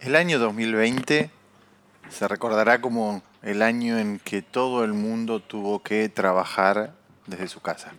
El 0.00 0.16
año 0.16 0.38
2020 0.38 1.30
se 2.08 2.26
recordará 2.26 2.80
como 2.80 3.22
el 3.42 3.60
año 3.60 3.98
en 3.98 4.18
que 4.18 4.40
todo 4.40 4.82
el 4.82 4.94
mundo 4.94 5.40
tuvo 5.40 5.82
que 5.82 6.08
trabajar 6.08 6.94
desde 7.26 7.48
su 7.48 7.60
casa. 7.60 7.92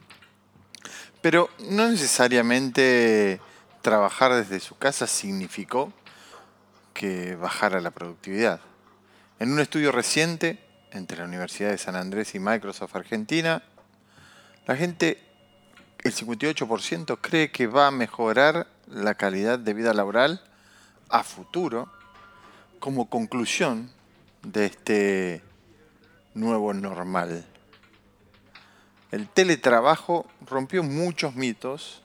Pero 1.21 1.52
no 1.59 1.88
necesariamente 1.88 3.39
trabajar 3.84 4.34
desde 4.34 4.59
su 4.59 4.79
casa 4.79 5.05
significó 5.05 5.93
que 6.95 7.36
bajara 7.36 7.79
la 7.79 7.91
productividad. 7.91 8.61
En 9.38 9.52
un 9.52 9.59
estudio 9.59 9.91
reciente 9.91 10.57
entre 10.91 11.20
la 11.20 11.25
Universidad 11.25 11.70
de 11.70 11.77
San 11.77 11.95
Andrés 11.95 12.33
y 12.33 12.39
Microsoft 12.39 12.95
Argentina, 12.95 13.61
la 14.65 14.75
gente, 14.75 15.20
el 15.99 16.15
58% 16.15 17.20
cree 17.21 17.52
que 17.52 17.68
va 17.68 17.86
a 17.86 17.91
mejorar 17.91 18.65
la 18.88 19.13
calidad 19.13 19.59
de 19.59 19.75
vida 19.75 19.93
laboral 19.93 20.41
a 21.12 21.23
futuro 21.23 21.90
como 22.80 23.09
conclusión 23.09 23.91
de 24.44 24.66
este 24.66 25.44
nuevo 26.34 26.73
normal. 26.73 27.45
El 29.12 29.27
teletrabajo 29.27 30.26
rompió 30.48 30.84
muchos 30.84 31.35
mitos, 31.35 32.02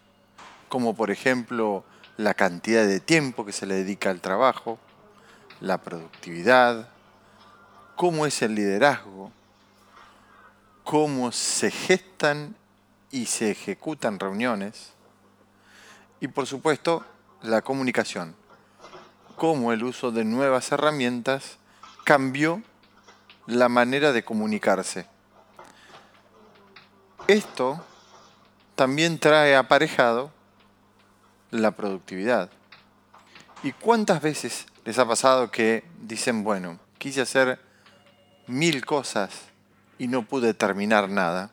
como 0.68 0.94
por 0.94 1.10
ejemplo 1.10 1.84
la 2.16 2.34
cantidad 2.34 2.86
de 2.86 3.00
tiempo 3.00 3.46
que 3.46 3.52
se 3.52 3.66
le 3.66 3.76
dedica 3.76 4.10
al 4.10 4.20
trabajo, 4.20 4.78
la 5.60 5.78
productividad, 5.78 6.88
cómo 7.94 8.26
es 8.26 8.42
el 8.42 8.54
liderazgo, 8.54 9.30
cómo 10.84 11.32
se 11.32 11.70
gestan 11.70 12.56
y 13.10 13.26
se 13.26 13.52
ejecutan 13.52 14.18
reuniones 14.18 14.92
y 16.20 16.28
por 16.28 16.46
supuesto 16.46 17.04
la 17.42 17.62
comunicación 17.62 18.34
cómo 19.36 19.72
el 19.72 19.84
uso 19.84 20.10
de 20.10 20.24
nuevas 20.24 20.72
herramientas 20.72 21.58
cambió 22.04 22.62
la 23.46 23.68
manera 23.68 24.12
de 24.12 24.24
comunicarse. 24.24 25.06
Esto 27.28 27.84
también 28.74 29.18
trae 29.18 29.56
aparejado 29.56 30.30
la 31.50 31.72
productividad. 31.72 32.50
¿Y 33.62 33.72
cuántas 33.72 34.22
veces 34.22 34.66
les 34.84 34.98
ha 34.98 35.06
pasado 35.06 35.50
que 35.50 35.84
dicen, 36.00 36.44
bueno, 36.44 36.78
quise 36.98 37.20
hacer 37.20 37.58
mil 38.46 38.84
cosas 38.84 39.32
y 39.98 40.08
no 40.08 40.22
pude 40.22 40.54
terminar 40.54 41.08
nada? 41.08 41.50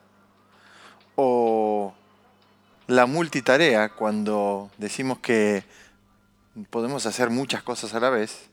O 1.16 1.94
la 2.86 3.06
multitarea, 3.06 3.88
cuando 3.88 4.70
decimos 4.78 5.18
que 5.18 5.64
podemos 6.70 7.06
hacer 7.06 7.30
muchas 7.30 7.62
cosas 7.62 7.94
a 7.94 8.00
la 8.00 8.10
vez 8.10 8.48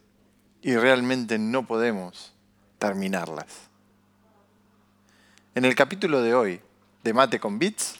y 0.61 0.75
realmente 0.75 1.37
no 1.37 1.65
podemos 1.65 2.33
terminarlas. 2.79 3.47
En 5.53 5.65
el 5.65 5.75
capítulo 5.75 6.21
de 6.21 6.33
hoy 6.33 6.61
de 7.03 7.13
Mate 7.13 7.39
con 7.39 7.59
Bits 7.59 7.95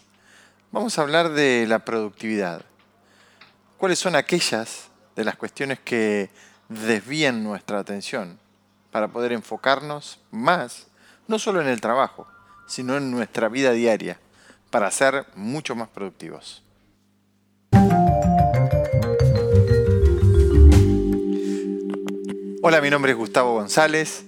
vamos 0.72 0.98
a 0.98 1.02
hablar 1.02 1.30
de 1.30 1.66
la 1.68 1.86
productividad. 1.86 2.66
¿Cuáles 3.78 4.00
son 4.00 4.16
aquellas 4.16 4.90
de 5.16 5.24
las 5.24 5.36
cuestiones 5.36 5.80
que 5.80 6.30
desvían 6.70 7.44
nuestra 7.44 7.80
atención 7.80 8.40
para 8.92 9.10
poder 9.10 9.34
enfocarnos 9.34 10.20
más, 10.32 10.88
no 11.28 11.40
solo 11.40 11.62
en 11.62 11.68
el 11.68 11.82
trabajo, 11.82 12.28
sino 12.68 12.98
en 12.98 13.12
nuestra 13.12 13.50
vida 13.50 13.72
diaria, 13.72 14.20
para 14.70 14.90
ser 14.92 15.26
mucho 15.36 15.76
más 15.76 15.90
productivos? 15.90 16.64
Hola, 22.64 22.80
mi 22.80 22.92
nombre 22.92 23.14
es 23.14 23.18
Gustavo 23.18 23.54
González, 23.54 24.24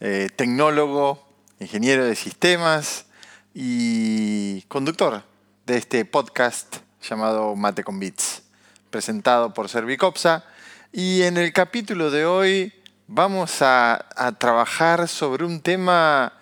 eh, 0.00 0.28
tecnólogo, 0.34 1.24
ingeniero 1.60 2.04
de 2.04 2.16
sistemas 2.16 3.06
y 3.54 4.62
conductor 4.62 5.22
de 5.66 5.76
este 5.76 6.04
podcast 6.04 6.78
llamado 7.00 7.54
Mate 7.54 7.84
con 7.84 8.00
Bits, 8.00 8.42
presentado 8.90 9.54
por 9.54 9.68
Servicopsa. 9.68 10.44
Y 10.90 11.22
en 11.22 11.36
el 11.36 11.52
capítulo 11.52 12.10
de 12.10 12.26
hoy 12.26 12.72
vamos 13.06 13.58
a, 13.62 14.04
trabajar 14.40 15.06
sobre 15.06 15.44
un 15.44 15.60
tema 15.60 16.32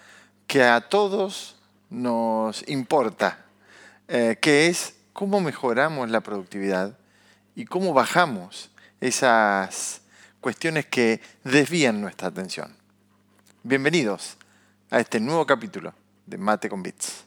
que 0.47 0.62
a 0.62 0.88
todos 0.88 1.56
nos 1.91 2.66
importa, 2.71 3.44
eh, 4.09 4.38
que 4.41 4.69
es 4.69 4.94
cómo 5.12 5.43
mejoramos 5.43 6.09
la 6.09 6.22
productividad 6.22 6.97
y 7.54 7.66
cómo 7.66 7.93
bajamos 7.93 8.71
esas 9.03 10.00
cuestiones 10.44 10.84
que 10.84 11.22
desvían 11.43 12.03
nuestra 12.03 12.28
atención. 12.28 12.77
Bienvenidos 13.62 14.37
a 14.91 15.00
este 15.00 15.19
nuevo 15.19 15.47
capítulo 15.47 15.94
de 16.27 16.37
Mate 16.37 16.69
con 16.69 16.82
Bits. 16.82 17.25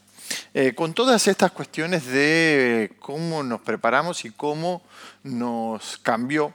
Eh, 0.54 0.75
con 0.75 0.94
todas 0.94 1.28
estas 1.28 1.50
cuestiones 1.50 2.06
de 2.06 2.92
cómo 2.98 3.42
nos 3.42 3.60
preparamos 3.60 4.25
y 4.25 4.31
cómo 4.31 4.82
nos 5.22 5.98
cambió 5.98 6.54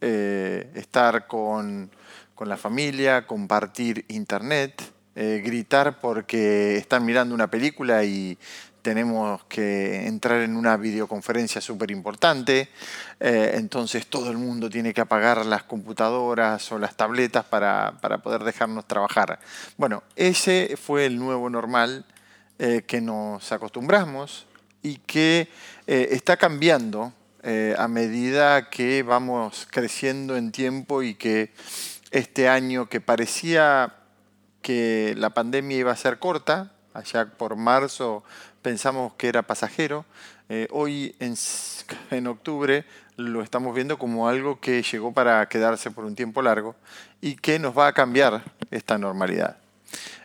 eh, 0.00 0.70
estar 0.74 1.26
con, 1.26 1.90
con, 2.34 2.48
la 2.48 2.56
familia, 2.56 3.26
compartir 3.26 4.04
internet, 4.08 4.82
gritar 5.14 6.00
porque 6.00 6.78
están 6.78 7.04
mirando 7.04 7.34
una 7.34 7.48
película 7.48 8.02
y 8.02 8.38
tenemos 8.82 9.44
que 9.44 10.06
entrar 10.06 10.42
en 10.42 10.56
una 10.56 10.76
videoconferencia 10.76 11.60
súper 11.60 11.90
importante, 11.90 12.68
eh, 13.20 13.52
entonces 13.54 14.06
todo 14.08 14.30
el 14.30 14.38
mundo 14.38 14.68
tiene 14.68 14.92
que 14.92 15.00
apagar 15.00 15.46
las 15.46 15.62
computadoras 15.62 16.70
o 16.72 16.78
las 16.78 16.96
tabletas 16.96 17.44
para, 17.44 17.92
poder 18.22 18.42
dejarnos 18.42 18.86
trabajar. 18.86 19.38
Bueno, 19.76 20.02
ese 20.16 20.76
fue 20.76 21.06
el 21.06 21.18
nuevo 21.18 21.48
normal 21.48 22.04
eh, 22.58 22.82
que 22.86 23.00
nos 23.00 23.50
acostumbramos 23.52 24.46
y 24.82 24.96
que 24.96 25.48
eh, 25.86 26.08
está 26.10 26.36
cambiando 26.36 27.12
a 27.76 27.88
medida 27.88 28.70
que 28.70 29.02
vamos 29.02 29.66
creciendo 29.68 30.36
en 30.36 30.52
tiempo 30.52 31.02
y 31.02 31.16
que 31.16 31.52
este 32.12 32.48
año 32.48 32.88
que 32.88 33.00
parecía 33.00 33.96
que 34.62 35.14
la 35.16 35.30
pandemia 35.30 35.78
iba 35.78 35.90
a 35.90 35.96
ser 35.96 36.20
corta, 36.20 36.70
allá 36.94 37.26
por 37.26 37.56
marzo 37.56 38.22
pensamos 38.62 39.12
que 39.14 39.28
era 39.28 39.42
pasajero, 39.42 40.06
eh, 40.48 40.68
hoy 40.70 41.14
en, 41.18 42.26
octubre 42.26 42.84
lo 43.16 43.42
estamos 43.42 43.74
viendo 43.74 43.98
como 43.98 44.28
algo 44.28 44.60
que 44.60 44.82
llegó 44.82 45.12
para 45.12 45.46
quedarse 45.48 45.90
por 45.90 46.04
un 46.04 46.14
tiempo 46.14 46.42
largo 46.42 46.76
y 47.20 47.36
que 47.36 47.58
nos 47.58 47.76
va 47.76 47.88
a 47.88 47.92
cambiar 47.92 48.42
esta 48.70 48.98
normalidad. 48.98 49.56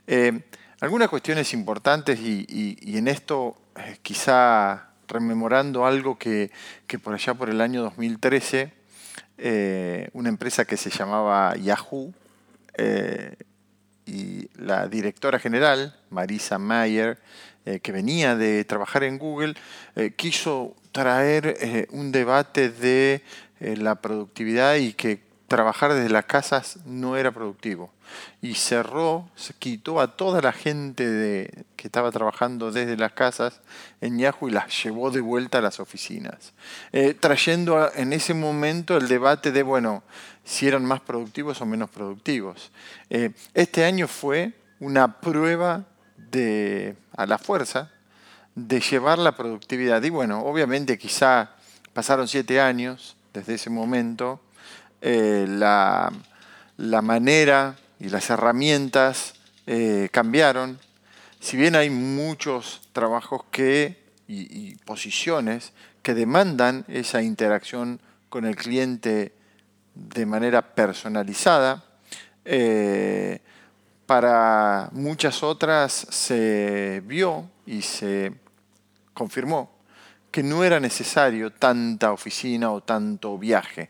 Eh, 0.05 0.41
algunas 0.79 1.09
cuestiones 1.09 1.53
importantes 1.53 2.19
y, 2.19 2.97
en 2.97 3.07
esto 3.07 3.57
eh, 3.75 3.97
quizá 4.01 4.89
rememorando 5.07 5.85
algo 5.85 6.17
que, 6.17 6.51
por 7.03 7.13
allá 7.13 7.33
por 7.33 7.49
el 7.49 7.61
año 7.61 7.81
2013 7.83 8.73
una 10.13 10.29
empresa 10.29 10.65
que 10.65 10.77
se 10.77 10.89
llamaba 10.89 11.55
Yahoo 11.55 12.13
y 14.05 14.49
la 14.55 14.87
directora 14.87 15.37
general, 15.37 15.95
Marisa 16.09 16.57
Mayer, 16.57 17.19
eh, 17.67 17.81
que 17.81 17.91
venía 17.91 18.37
de 18.37 18.63
trabajar 18.63 19.03
en 19.03 19.17
Google, 19.17 19.53
eh, 19.97 20.13
quiso 20.15 20.73
traer 20.93 21.57
eh, 21.59 21.85
un 21.91 22.13
debate 22.13 22.69
de 22.69 23.21
la 23.59 23.95
productividad 23.95 24.75
y 24.75 24.93
que 24.93 25.19
trabajar 25.49 25.93
desde 25.93 26.09
las 26.09 26.23
casas 26.23 26.79
no 26.85 27.17
era 27.17 27.33
productivo. 27.33 27.91
Y 28.41 28.53
cerró, 28.53 29.29
se 29.35 29.53
quitó 29.53 29.99
a 29.99 30.15
toda 30.15 30.41
la 30.41 30.53
gente 30.53 31.09
de, 31.09 31.65
que 31.75 31.89
estaba 31.89 32.09
trabajando 32.11 32.71
desde 32.71 32.95
las 32.95 33.11
casas 33.11 33.59
en 33.99 34.17
Yahoo 34.17 34.47
y 34.47 34.51
las 34.51 34.81
llevó 34.81 35.11
de 35.11 35.19
vuelta 35.19 35.57
a 35.57 35.61
las 35.61 35.81
oficinas. 35.81 36.53
Trayendo 37.19 37.91
en 37.95 38.13
ese 38.13 38.33
momento 38.33 38.95
el 38.95 39.09
debate 39.09 39.51
de, 39.51 39.63
bueno, 39.63 40.03
si 40.45 40.69
eran 40.69 40.85
más 40.85 41.01
productivos 41.01 41.59
o 41.59 41.65
menos 41.65 41.89
productivos. 41.89 42.71
Este 43.53 43.83
año 43.83 44.07
fue 44.07 44.53
una 44.79 45.19
prueba 45.19 45.83
de, 46.17 46.95
a 47.15 47.25
la 47.25 47.37
fuerza 47.37 47.91
de 48.55 48.79
llevar 48.79 49.19
la 49.19 49.33
productividad. 49.33 50.01
Y 50.03 50.09
bueno, 50.09 50.41
obviamente 50.41 50.97
quizá 50.97 51.51
pasaron 51.93 52.27
siete 52.27 52.59
años 52.59 53.15
desde 53.33 53.53
ese 53.53 53.69
momento 53.69 54.41
eh, 55.01 55.45
la, 55.47 56.11
manera 57.01 57.75
y 57.99 58.09
las 58.09 58.29
herramientas 58.31 59.35
eh, 59.67 60.09
cambiaron. 60.11 60.79
Si 61.39 61.55
bien 61.55 61.75
hay 61.75 61.91
muchos 61.91 62.81
trabajos 62.93 63.43
que, 63.51 64.03
y, 64.27 64.75
posiciones 64.85 65.71
que 66.01 66.15
demandan 66.15 66.83
esa 66.87 67.21
interacción 67.21 68.01
con 68.29 68.45
el 68.45 68.55
cliente 68.55 69.33
de 69.93 70.25
manera 70.25 70.73
personalizada, 70.73 71.83
eh, 72.43 73.39
para 74.07 74.89
muchas 74.93 75.43
otras 75.43 75.93
se 75.93 77.03
vio 77.05 77.47
y 77.65 77.83
se 77.83 78.33
confirmó 79.13 79.69
que 80.31 80.41
no 80.41 80.63
era 80.63 80.79
necesario 80.79 81.51
tanta 81.51 82.11
oficina 82.11 82.71
o 82.71 82.81
tanto 82.81 83.37
viaje. 83.37 83.89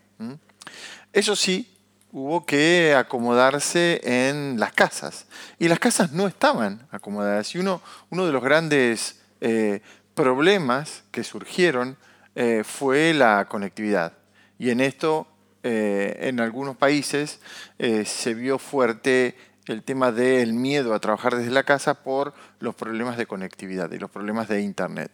Eso 1.13 1.35
sí, 1.35 1.71
hubo 2.11 2.45
que 2.45 2.95
acomodarse 2.95 4.01
en 4.03 4.59
las 4.59 4.73
casas. 4.73 5.27
Y 5.59 5.67
las 5.67 5.79
casas 5.79 6.11
no 6.13 6.27
estaban 6.27 6.87
acomodadas. 6.91 7.53
Y 7.53 7.59
uno, 7.59 7.81
uno 8.09 8.25
de 8.25 8.31
los 8.31 8.43
grandes 8.43 9.21
eh, 9.39 9.81
problemas 10.15 11.03
que 11.11 11.23
surgieron 11.23 11.97
eh, 12.35 12.63
fue 12.65 13.13
la 13.13 13.45
conectividad. 13.47 14.13
Y 14.57 14.71
en 14.71 14.79
esto, 14.79 15.27
eh, 15.63 16.17
en 16.21 16.39
algunos 16.39 16.75
países, 16.75 17.39
se 17.77 18.33
vio 18.33 18.57
fuerte 18.57 19.35
el 19.67 19.83
tema 19.83 20.11
del 20.11 20.53
miedo 20.53 20.93
a 20.93 20.99
trabajar 20.99 21.35
desde 21.35 21.51
la 21.51 21.63
casa 21.63 21.95
por 21.95 22.33
los 22.59 22.75
problemas 22.75 23.17
de 23.17 23.25
conectividad 23.25 23.91
y 23.91 23.99
los 23.99 24.09
problemas 24.09 24.47
de 24.47 24.61
Internet. 24.61 25.11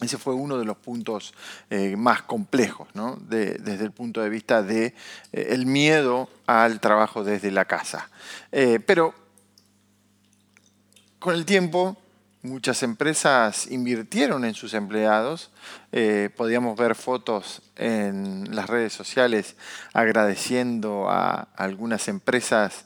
Ese 0.00 0.18
fue 0.18 0.34
uno 0.34 0.58
de 0.58 0.66
los 0.66 0.76
puntos 0.76 1.32
eh, 1.70 1.96
más 1.96 2.20
complejos, 2.22 2.86
desde 3.28 3.82
el 3.82 3.92
punto 3.92 4.20
de 4.20 4.28
vista 4.28 4.62
del 4.62 4.92
de, 5.32 5.54
eh, 5.54 5.64
miedo 5.64 6.28
al 6.46 6.80
trabajo 6.80 7.24
desde 7.24 7.50
la 7.50 7.64
casa. 7.64 8.10
Eh, 8.52 8.78
pero 8.84 9.14
con 11.18 11.34
el 11.34 11.46
tiempo, 11.46 11.96
muchas 12.42 12.82
empresas 12.82 13.70
invirtieron 13.70 14.44
en 14.44 14.52
sus 14.52 14.74
empleados. 14.74 15.50
podíamos 16.36 16.76
ver 16.76 16.94
fotos 16.94 17.62
en 17.74 18.54
las 18.54 18.68
redes 18.68 18.92
sociales 18.92 19.56
agradeciendo 19.94 21.08
a 21.08 21.48
algunas 21.56 22.06
empresas 22.08 22.84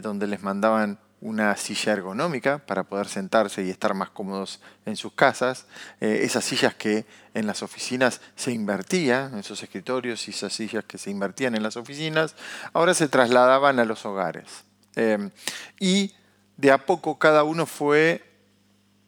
donde 0.00 0.26
les 0.28 0.42
mandaban 0.42 0.98
una 1.22 1.56
silla 1.56 1.92
ergonómica 1.92 2.58
para 2.58 2.82
poder 2.82 3.06
sentarse 3.06 3.62
y 3.62 3.70
estar 3.70 3.94
más 3.94 4.10
cómodos 4.10 4.60
en 4.84 4.96
sus 4.96 5.12
casas, 5.12 5.66
eh, 6.00 6.20
esas 6.22 6.44
sillas 6.44 6.74
que 6.74 7.06
en 7.32 7.46
las 7.46 7.62
oficinas 7.62 8.20
se 8.34 8.50
invertían, 8.50 9.38
esos 9.38 9.62
escritorios 9.62 10.26
y 10.26 10.32
esas 10.32 10.52
sillas 10.52 10.84
que 10.84 10.98
se 10.98 11.10
invertían 11.10 11.54
en 11.54 11.62
las 11.62 11.76
oficinas, 11.76 12.34
ahora 12.72 12.92
se 12.92 13.08
trasladaban 13.08 13.78
a 13.78 13.84
los 13.84 14.04
hogares. 14.04 14.64
Eh, 14.96 15.30
y 15.78 16.12
de 16.56 16.72
a 16.72 16.84
poco 16.84 17.18
cada 17.18 17.44
uno 17.44 17.66
fue 17.66 18.28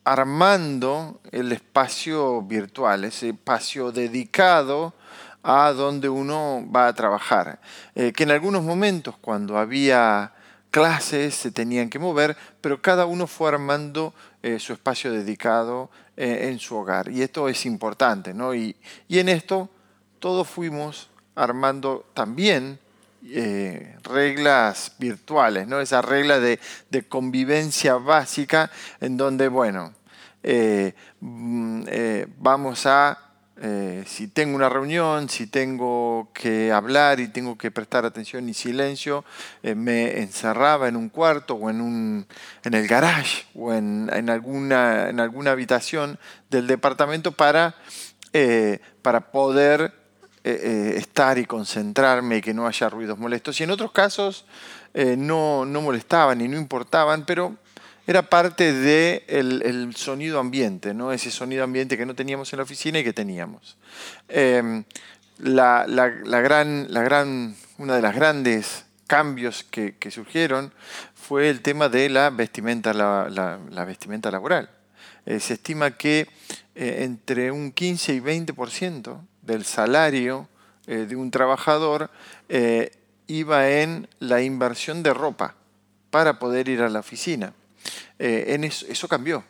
armando 0.05 1.21
el 1.33 1.51
espacio 1.51 2.43
virtual, 2.43 3.05
ese 3.05 3.31
espacio 3.31 3.91
dedicado 3.91 4.95
a 5.43 5.73
donde 5.73 6.09
uno 6.09 6.65
va 6.75 6.87
a 6.87 6.95
trabajar. 6.95 7.59
Eh, 7.97 8.13
que 8.13 8.23
en 8.23 8.31
algunos 8.31 8.63
momentos 8.63 9.17
cuando 9.21 9.59
había 9.59 10.34
clases 10.75 11.37
se 11.37 11.53
tenían 11.53 11.89
que 11.89 12.01
mover, 12.01 12.37
pero 12.61 12.83
cada 12.83 13.07
uno 13.07 13.29
fue 13.29 13.49
armando 13.49 14.13
eh, 14.43 14.59
su 14.59 14.73
espacio 14.73 15.13
dedicado 15.13 15.89
eh, 16.17 16.49
en 16.51 16.59
su 16.59 16.75
hogar. 16.75 17.09
Y 17.13 17.23
esto 17.23 17.49
es 17.49 17.65
importante, 17.65 18.35
¿no? 18.35 18.53
Y, 18.57 18.75
en 19.09 19.29
esto 19.29 19.71
todos 20.19 20.49
fuimos 20.49 21.11
armando 21.37 22.05
también 22.13 22.81
eh, 23.25 23.97
reglas 24.03 24.97
virtuales, 24.99 25.69
¿no? 25.69 25.81
Esa 25.81 26.03
regla 26.03 26.41
de, 26.41 26.59
convivencia 27.09 27.95
básica 27.95 28.69
en 29.01 29.17
donde, 29.17 29.47
bueno, 29.47 29.95
mm, 31.21 31.85
vamos 32.41 32.85
a 32.87 33.24
eh, 33.61 34.03
si 34.07 34.27
tengo 34.27 34.57
una 34.57 34.69
reunión, 34.69 35.29
si 35.29 35.47
tengo 35.47 36.29
que 36.35 36.73
hablar 36.73 37.21
y 37.21 37.29
tengo 37.29 37.57
que 37.57 37.71
prestar 37.71 38.05
atención 38.05 38.49
y 38.49 38.55
silencio, 38.55 39.25
eh, 39.63 39.77
me 39.77 40.19
encerraba 40.21 40.89
en 40.89 40.97
un 40.97 41.09
cuarto 41.09 41.55
o 41.55 41.71
en, 41.71 41.81
un, 41.81 42.27
en 42.65 42.75
el 42.75 42.89
garage 42.89 43.45
o 43.55 43.73
en, 43.73 44.11
en, 44.13 44.29
alguna, 44.29 45.09
en 45.09 45.21
alguna 45.21 45.53
habitación 45.53 46.19
del 46.51 46.67
departamento 46.67 47.31
para, 47.31 47.77
eh, 48.33 48.81
para 49.03 49.31
poder 49.31 50.03
estar 50.45 51.39
y 51.39 51.47
concentrarme 51.47 52.37
y 52.37 52.41
que 52.43 52.53
no 52.53 52.67
haya 52.67 52.91
ruidos 52.91 53.19
molestos. 53.19 53.59
Y 53.59 53.65
en 53.65 53.71
otros 53.71 53.93
casos 53.93 54.45
no, 54.93 55.65
no 55.65 55.81
molestaban 55.81 56.43
y 56.43 56.49
no 56.49 56.59
importaban, 56.59 57.25
pero 57.25 57.57
era 58.07 58.23
parte 58.23 58.73
del 58.73 59.63
el 59.63 59.97
sonido 59.97 60.39
ambiente, 60.39 60.93
¿no? 60.93 61.13
ese 61.13 61.31
sonido 61.31 61.65
ambiente 61.65 61.97
que 61.97 62.05
no 62.05 62.15
teníamos 62.15 62.53
en 62.53 62.59
la 62.59 62.63
oficina 62.65 62.99
y 62.99 63.05
que 63.05 63.13
teníamos. 63.13 63.77
Em, 64.29 64.85
la, 65.39 65.85
gran, 65.87 66.87
la 66.93 67.03
gran, 67.03 67.57
una 67.79 67.97
de 67.97 68.03
las 68.03 68.15
grandes 68.15 68.85
cambios 69.07 69.65
que, 69.65 69.97
surgieron 70.11 70.73
fue 71.15 71.51
el 71.51 71.63
tema 71.63 71.89
de 71.89 72.09
la 72.09 72.31
vestimenta, 72.31 72.93
la, 72.93 73.85
vestimenta 73.87 74.31
laboral. 74.31 74.71
Eh, 75.27 75.41
se 75.41 75.55
estima 75.55 75.93
que 75.93 76.29
eh, 76.75 77.05
entre 77.05 77.51
un 77.51 77.73
15 77.73 78.15
y 78.15 78.21
20% 78.21 79.21
del 79.43 79.65
salario 79.65 80.49
eh, 80.87 81.07
de 81.09 81.17
un 81.17 81.31
trabajador 81.31 82.11
iba 83.27 83.71
en 83.71 84.07
la 84.19 84.43
inversión 84.43 85.03
de 85.03 85.15
ropa 85.15 85.55
para 86.11 86.39
poder 86.39 86.69
ir 86.69 86.83
a 86.83 86.91
la 86.91 87.01
oficina. 87.01 87.55
Eh, 88.19 88.71
eso, 88.89 89.09
cambió. 89.09 89.45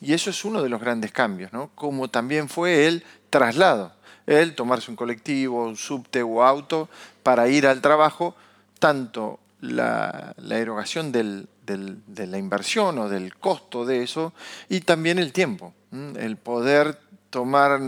Y 0.00 0.12
eso 0.12 0.30
es 0.30 0.44
uno 0.44 0.62
de 0.62 0.68
los 0.68 0.80
grandes 0.80 1.12
cambios, 1.12 1.52
¿no? 1.52 1.70
como 1.74 2.08
también 2.08 2.48
fue 2.48 2.86
el 2.86 3.04
traslado, 3.30 3.92
el 4.26 4.54
tomarse 4.54 4.90
un 4.90 4.96
colectivo, 4.96 5.64
un 5.64 5.76
subte 5.76 6.22
o 6.22 6.44
auto 6.44 6.88
para 7.22 7.48
ir 7.48 7.66
al 7.66 7.80
trabajo, 7.80 8.36
tanto 8.78 9.40
la, 9.60 10.34
erogación 10.50 11.10
de 11.10 11.46
la 11.66 12.38
inversión 12.38 12.98
o 12.98 13.08
del 13.08 13.34
costo 13.36 13.84
de 13.84 14.04
eso 14.04 14.32
y 14.68 14.80
también 14.82 15.18
el 15.18 15.32
tiempo, 15.32 15.74
el 16.16 16.36
poder 16.36 17.00
tomar, 17.30 17.80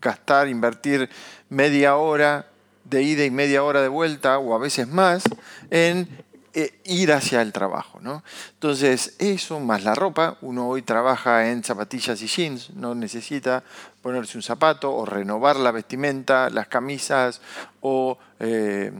gastar, 0.00 0.48
invertir 0.48 1.08
media 1.48 1.96
hora 1.96 2.46
de 2.84 3.02
ida 3.02 3.24
y 3.24 3.30
media 3.30 3.62
hora 3.62 3.82
de 3.82 3.88
vuelta 3.88 4.38
o 4.38 4.54
a 4.54 4.58
veces 4.58 4.88
más 4.88 5.22
en 5.70 6.08
eh, 6.52 6.80
ir 6.84 7.12
hacia 7.12 7.42
el 7.42 7.52
trabajo. 7.52 8.00
¿no? 8.00 8.22
Entonces, 8.54 9.14
eso 9.18 9.60
más 9.60 9.84
la 9.84 9.94
ropa, 9.94 10.36
uno 10.40 10.68
hoy 10.68 10.82
trabaja 10.82 11.48
en 11.50 11.62
zapatillas 11.62 12.20
y 12.22 12.26
jeans, 12.26 12.70
no 12.70 12.94
necesita 12.94 13.62
ponerse 14.02 14.36
un 14.36 14.42
zapato 14.42 14.92
o 14.92 15.06
renovar 15.06 15.56
la 15.56 15.70
vestimenta, 15.70 16.50
las 16.50 16.68
camisas 16.68 17.40
o 17.80 18.18
eh, 18.40 18.92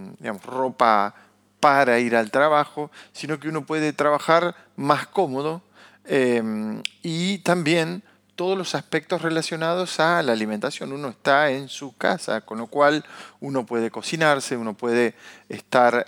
ropa 0.45 1.14
para 1.59 1.99
ir 1.99 2.16
al 2.16 2.30
trabajo, 2.30 2.90
sino 3.12 3.38
que 3.38 3.49
uno 3.49 3.66
puede 3.66 3.92
trabajar 3.92 4.54
más 4.76 5.07
cómodo 5.07 5.62
eh, 6.04 6.42
y 7.02 7.38
también 7.38 8.02
todos 8.40 8.56
los 8.56 8.75
aspectos 8.75 9.20
relacionados 9.20 10.00
a 10.00 10.23
la 10.23 10.32
alimentación. 10.32 10.94
Uno 10.94 11.11
está 11.11 11.50
en 11.50 11.68
su 11.68 11.94
casa, 11.94 12.40
con 12.40 12.56
lo 12.56 12.68
cual 12.68 13.04
uno 13.40 13.66
puede 13.66 13.90
cocinarse, 13.90 14.56
uno 14.56 14.73
puede 14.73 15.14
estar 15.50 16.06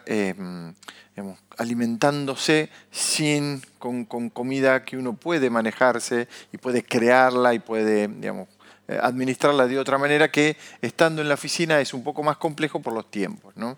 alimentándose 1.59 2.71
sin, 2.91 3.61
con, 3.79 4.07
comida 4.31 4.83
que 4.83 4.97
uno 4.97 5.13
puede 5.13 5.51
manejarse 5.51 6.27
y 6.55 6.57
puede 6.57 6.83
crearla 6.83 7.53
y 7.53 7.59
puede 7.59 8.09
digamos, 8.09 8.49
eh, 8.89 8.99
administrarla 9.03 9.67
de 9.67 9.79
otra 9.79 9.99
manera 9.99 10.33
que 10.33 10.57
estando 10.81 11.21
en 11.21 11.29
la 11.29 11.35
oficina 11.35 11.83
es 11.83 11.93
un 11.93 12.03
poco 12.03 12.23
más 12.23 12.39
complejo 12.39 12.81
por 12.81 12.95
los 12.95 13.11
tiempos. 13.11 13.55
¿no? 13.59 13.77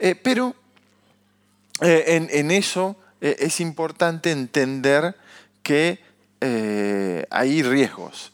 Eh, 0.00 0.16
pero 0.16 0.52
eh, 1.80 2.28
en, 2.32 2.50
eso 2.50 2.96
es 3.20 3.60
importante 3.60 4.32
entender 4.32 5.14
que 5.62 6.13
hay 7.30 7.62
riesgos. 7.62 8.32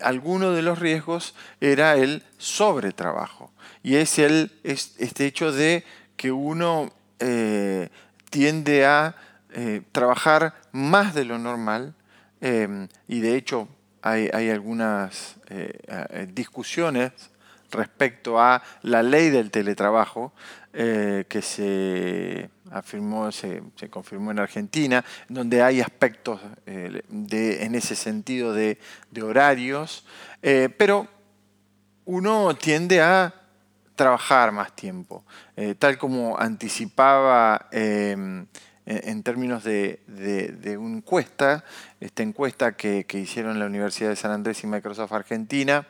alguno 0.00 0.52
de 0.52 0.62
los 0.62 0.78
riesgos 0.78 1.34
era 1.60 1.96
el 1.96 2.22
sobretrabajo. 2.38 3.52
y 3.82 3.96
es 3.96 4.18
el, 4.18 4.52
este 4.62 5.26
hecho 5.26 5.52
de 5.52 5.84
que 6.16 6.30
uno 6.30 6.92
eh, 7.18 7.88
tiende 8.28 8.86
a 8.86 9.16
eh, 9.52 9.82
trabajar 9.90 10.54
más 10.70 11.14
de 11.14 11.24
lo 11.24 11.38
normal 11.38 11.94
em, 12.40 12.88
y 13.08 13.20
de 13.20 13.36
hecho 13.36 13.68
hay, 14.02 14.28
algunas 14.50 15.36
eh, 15.48 16.28
discusiones 16.32 17.12
respecto 17.70 18.40
a 18.40 18.62
la 18.82 19.02
ley 19.02 19.30
del 19.30 19.50
teletrabajo 19.50 20.32
que 20.72 21.42
se 21.42 22.50
afirmó, 22.70 23.32
se, 23.32 23.62
confirmó 23.90 24.30
en 24.30 24.38
Argentina, 24.38 25.04
donde 25.28 25.62
hay 25.62 25.80
aspectos 25.80 26.40
de, 26.64 27.64
en 27.64 27.74
ese 27.74 27.96
sentido 27.96 28.52
de, 28.52 28.78
de 29.10 29.22
horarios, 29.22 30.04
pero 30.40 31.08
uno 32.04 32.54
tiende 32.54 33.00
a 33.00 33.34
trabajar 34.00 34.50
más 34.50 34.74
tiempo, 34.74 35.24
eh, 35.56 35.74
tal 35.78 35.98
como 35.98 36.38
anticipaba 36.38 37.68
em, 37.70 38.46
en 38.86 39.22
términos 39.22 39.62
de, 39.62 40.00
una 40.80 40.96
encuesta, 40.96 41.62
esta 42.00 42.22
encuesta 42.22 42.72
que, 42.72 43.06
hicieron 43.12 43.58
la 43.58 43.66
Universidad 43.66 44.08
de 44.08 44.16
San 44.16 44.30
Andrés 44.30 44.64
y 44.64 44.66
Microsoft 44.66 45.12
Argentina, 45.12 45.86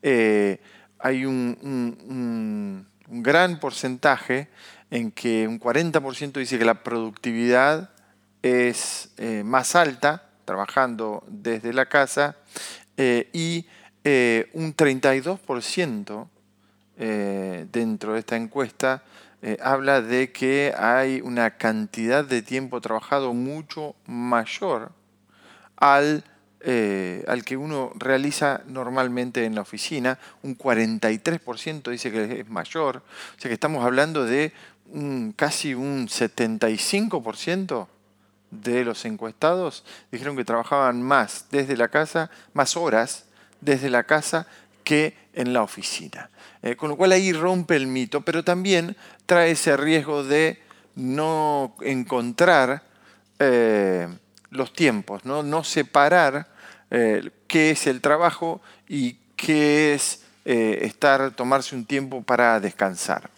eh, 0.00 0.58
hay 0.98 1.26
un, 1.26 2.86
gran 3.10 3.60
porcentaje 3.60 4.48
en 4.90 5.12
que 5.12 5.46
un 5.46 5.60
40% 5.60 6.32
dice 6.32 6.58
que 6.58 6.64
la 6.64 6.82
productividad 6.82 7.90
es 8.42 9.10
eh, 9.18 9.42
más 9.44 9.76
alta 9.76 10.30
trabajando 10.44 11.24
desde 11.28 11.72
la 11.72 11.86
casa 11.86 12.36
y 13.32 13.66
un 14.54 14.74
32% 14.74 16.28
eh, 17.02 17.66
dentro 17.72 18.12
de 18.12 18.18
esta 18.18 18.36
encuesta 18.36 19.02
eh, 19.40 19.56
habla 19.62 20.02
de 20.02 20.32
que 20.32 20.74
hay 20.76 21.22
una 21.22 21.56
cantidad 21.56 22.26
de 22.26 22.42
tiempo 22.42 22.78
trabajado 22.82 23.32
mucho 23.32 23.94
mayor 24.06 24.92
al, 25.76 26.24
eh, 26.60 27.24
al 27.26 27.44
que 27.44 27.56
uno 27.56 27.92
realiza 27.96 28.62
normalmente 28.66 29.44
en 29.44 29.54
la 29.54 29.62
oficina. 29.62 30.18
Un 30.42 30.56
43% 30.56 31.90
dice 31.90 32.10
que 32.12 32.40
es 32.40 32.48
mayor. 32.48 32.98
O 32.98 33.40
sea 33.40 33.48
que 33.48 33.54
estamos 33.54 33.84
hablando 33.84 34.24
de 34.24 34.52
casi 35.36 35.74
un 35.74 36.08
75% 36.08 37.86
de 38.50 38.84
los 38.84 39.04
encuestados 39.04 39.84
dijeron 40.10 40.36
que 40.36 40.44
trabajaban 40.44 41.02
más 41.02 41.46
desde 41.50 41.76
la 41.76 41.88
casa, 41.88 42.30
más 42.52 42.76
horas 42.76 43.26
desde 43.60 43.90
la 43.90 44.04
casa 44.04 44.46
que 44.84 45.16
en 45.34 45.52
la 45.52 45.62
oficina. 45.62 46.30
Eh, 46.62 46.76
con 46.76 46.90
lo 46.90 46.96
cual 46.96 47.12
ahí 47.12 47.32
rompe 47.32 47.76
el 47.76 47.86
mito, 47.86 48.22
pero 48.22 48.44
también 48.44 48.96
trae 49.26 49.52
ese 49.52 49.76
riesgo 49.76 50.24
de 50.24 50.60
no 50.94 51.74
encontrar 51.80 52.82
eh, 53.38 54.08
los 54.50 54.72
tiempos, 54.72 55.24
no, 55.24 55.64
separar 55.64 56.48
eh, 56.90 57.30
qué 57.46 57.70
es 57.70 57.86
el 57.86 58.00
trabajo 58.00 58.60
y 58.88 59.16
qué 59.36 59.94
es 59.94 60.22
estar, 60.44 61.30
tomarse 61.32 61.76
un 61.76 61.84
tiempo 61.84 62.22
para 62.22 62.58
descansar. 62.58 63.30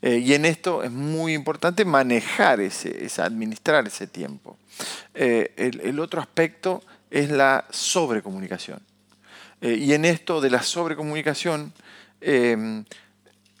y 0.00 0.32
en 0.32 0.46
esto 0.46 0.82
es 0.82 0.90
muy 0.90 1.34
importante 1.34 1.84
manejar 1.84 2.60
ese, 2.60 3.10
administrar 3.18 3.86
ese 3.86 4.06
tiempo. 4.06 4.56
el, 5.12 6.00
otro 6.00 6.20
aspecto 6.20 6.82
es 7.10 7.28
la 7.28 7.66
sobrecomunicación. 7.70 8.80
y 9.60 9.92
en 9.92 10.06
esto 10.06 10.40
de 10.40 10.50
la 10.50 10.62
sobrecomunicación, 10.62 11.74
Em, 12.26 12.86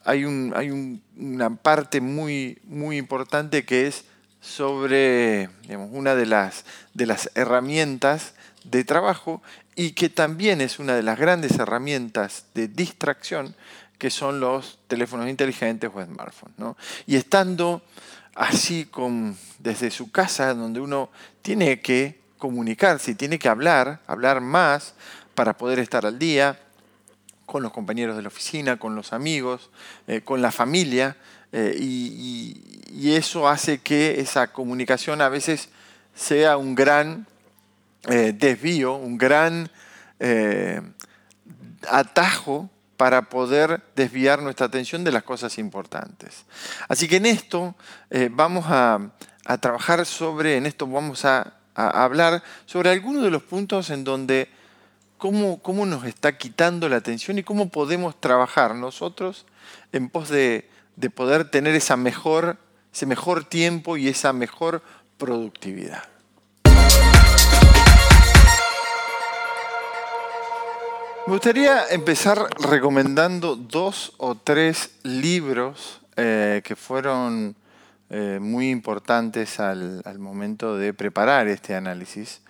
hay, 0.04 0.24
una 0.24 1.56
parte 1.56 2.00
muy, 2.00 2.58
muy 2.64 2.96
importante 2.96 3.64
que 3.64 3.86
es 3.86 4.06
sobre 4.44 5.48
una 5.90 6.14
de 6.14 6.26
las, 6.26 6.64
de 6.92 7.06
las 7.06 7.30
herramientas 7.34 8.34
de 8.64 8.84
trabajo 8.84 9.42
y 9.74 9.92
que 9.92 10.10
también 10.10 10.60
es 10.60 10.78
una 10.78 10.94
de 10.94 11.02
las 11.02 11.18
grandes 11.18 11.58
herramientas 11.58 12.44
de 12.54 12.68
distracción 12.68 13.56
que 13.98 14.10
son 14.10 14.40
los 14.40 14.78
teléfonos 14.86 15.28
inteligentes 15.28 15.90
o 15.92 16.04
smartphones. 16.04 16.76
Y 17.06 17.16
estando 17.16 17.82
así 18.34 18.84
con, 18.84 19.36
desde 19.60 19.90
su 19.90 20.10
casa, 20.10 20.52
donde 20.52 20.80
uno 20.80 21.10
tiene 21.40 21.80
que 21.80 22.20
comunicarse, 22.36 23.14
tiene 23.14 23.38
que 23.38 23.48
hablar, 23.48 24.00
hablar 24.06 24.42
más 24.42 24.94
para 25.34 25.56
poder 25.56 25.78
estar 25.78 26.04
al 26.04 26.18
día, 26.18 26.60
con 27.46 27.62
los 27.62 27.72
compañeros 27.72 28.16
de 28.16 28.22
la 28.22 28.28
oficina, 28.28 28.78
con 28.78 28.94
los 28.94 29.12
amigos, 29.12 29.70
eh, 30.06 30.22
con 30.22 30.42
la 30.42 30.50
familia, 30.50 31.16
eh, 31.54 31.76
y, 31.78 32.60
eso 33.06 33.48
hace 33.48 33.78
que 33.78 34.20
esa 34.20 34.50
comunicación 34.52 35.20
a 35.20 35.28
veces 35.28 35.68
sea 36.14 36.56
un 36.56 36.74
gran 36.74 37.26
eh, 38.08 38.32
desvío, 38.34 38.94
un 38.94 39.18
gran 39.18 39.70
atajo 41.88 42.70
para 42.96 43.28
poder 43.28 43.82
desviar 43.94 44.42
nuestra 44.42 44.66
atención 44.66 45.04
de 45.04 45.12
las 45.12 45.22
cosas 45.22 45.58
importantes. 45.58 46.44
Así 46.88 47.08
que 47.08 47.16
en 47.16 47.26
esto 47.26 47.74
vamos 48.30 48.64
a, 48.68 49.10
trabajar 49.60 50.06
sobre, 50.06 50.56
en 50.56 50.66
esto 50.66 50.86
vamos 50.86 51.24
a, 51.24 51.54
a 51.74 52.04
hablar 52.04 52.42
sobre 52.64 52.90
algunos 52.90 53.22
de 53.22 53.30
los 53.30 53.42
puntos 53.42 53.90
en 53.90 54.02
donde 54.02 54.48
cómo, 55.18 55.86
nos 55.86 56.04
está 56.04 56.36
quitando 56.36 56.88
la 56.88 56.96
atención 56.96 57.38
y 57.38 57.42
cómo 57.42 57.70
podemos 57.70 58.20
trabajar 58.20 58.74
nosotros 58.74 59.46
en 59.92 60.10
pos 60.10 60.28
de, 60.28 60.68
poder 61.14 61.50
tener 61.50 61.74
esa 61.74 61.96
mejor, 61.96 62.56
ese 62.92 63.06
mejor 63.06 63.44
tiempo 63.44 63.96
y 63.96 64.08
esa 64.08 64.32
mejor 64.32 64.82
productividad. 65.18 66.04
Me 71.26 71.32
gustaría 71.32 71.88
empezar 71.88 72.38
recomendando 72.60 73.56
dos 73.56 74.12
o 74.18 74.34
tres 74.34 74.90
libros 75.04 76.02
eh, 76.16 76.60
que 76.62 76.76
fueron 76.76 77.56
eh, 78.10 78.38
muy 78.42 78.68
importantes 78.68 79.58
al, 79.58 80.02
momento 80.18 80.76
de 80.76 80.92
preparar 80.92 81.48
este 81.48 81.74
análisis. 81.74 82.42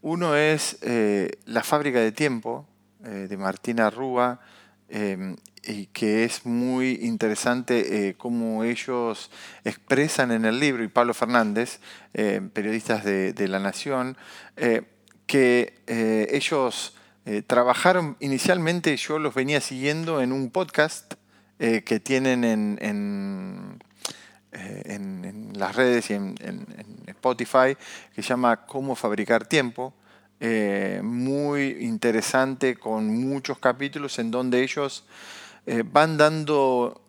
Uno 0.00 0.36
es 0.36 0.78
eh, 0.82 1.32
La 1.44 1.64
fábrica 1.64 1.98
de 1.98 2.12
tiempo 2.12 2.66
de 3.00 3.34
Martina 3.38 3.88
Rúa, 3.88 4.40
em, 4.90 5.36
y 5.62 5.86
que 5.86 6.24
es 6.24 6.44
muy 6.46 6.98
interesante 7.02 8.08
eh, 8.08 8.14
cómo 8.16 8.64
ellos 8.64 9.30
expresan 9.64 10.32
en 10.32 10.44
el 10.44 10.58
libro, 10.60 10.82
y 10.84 10.88
Pablo 10.88 11.14
Fernández, 11.14 11.80
periodistas 12.12 13.04
de, 13.04 13.48
La 13.48 13.58
Nación, 13.58 14.16
que 15.26 15.74
ellos 16.30 16.96
trabajaron 17.46 18.16
inicialmente, 18.20 18.96
yo 18.96 19.18
los 19.18 19.34
venía 19.34 19.60
siguiendo 19.60 20.22
en 20.22 20.32
un 20.32 20.50
podcast 20.50 21.14
que 21.58 22.00
tienen 22.02 22.44
en 22.44 23.78
eh, 24.52 24.82
en, 24.86 25.52
las 25.54 25.76
redes 25.76 26.10
y 26.10 26.14
en, 26.14 26.34
Spotify 27.06 27.76
que 28.14 28.22
se 28.22 28.28
llama 28.28 28.64
Cómo 28.64 28.96
fabricar 28.96 29.46
tiempo. 29.46 29.92
Eh, 30.40 31.00
muy 31.04 31.76
interesante 31.80 32.76
con 32.76 33.08
muchos 33.28 33.58
capítulos 33.58 34.18
en 34.18 34.30
donde 34.30 34.62
ellos 34.62 35.04
eh, 35.66 35.84
van 35.84 36.16
dando 36.16 37.00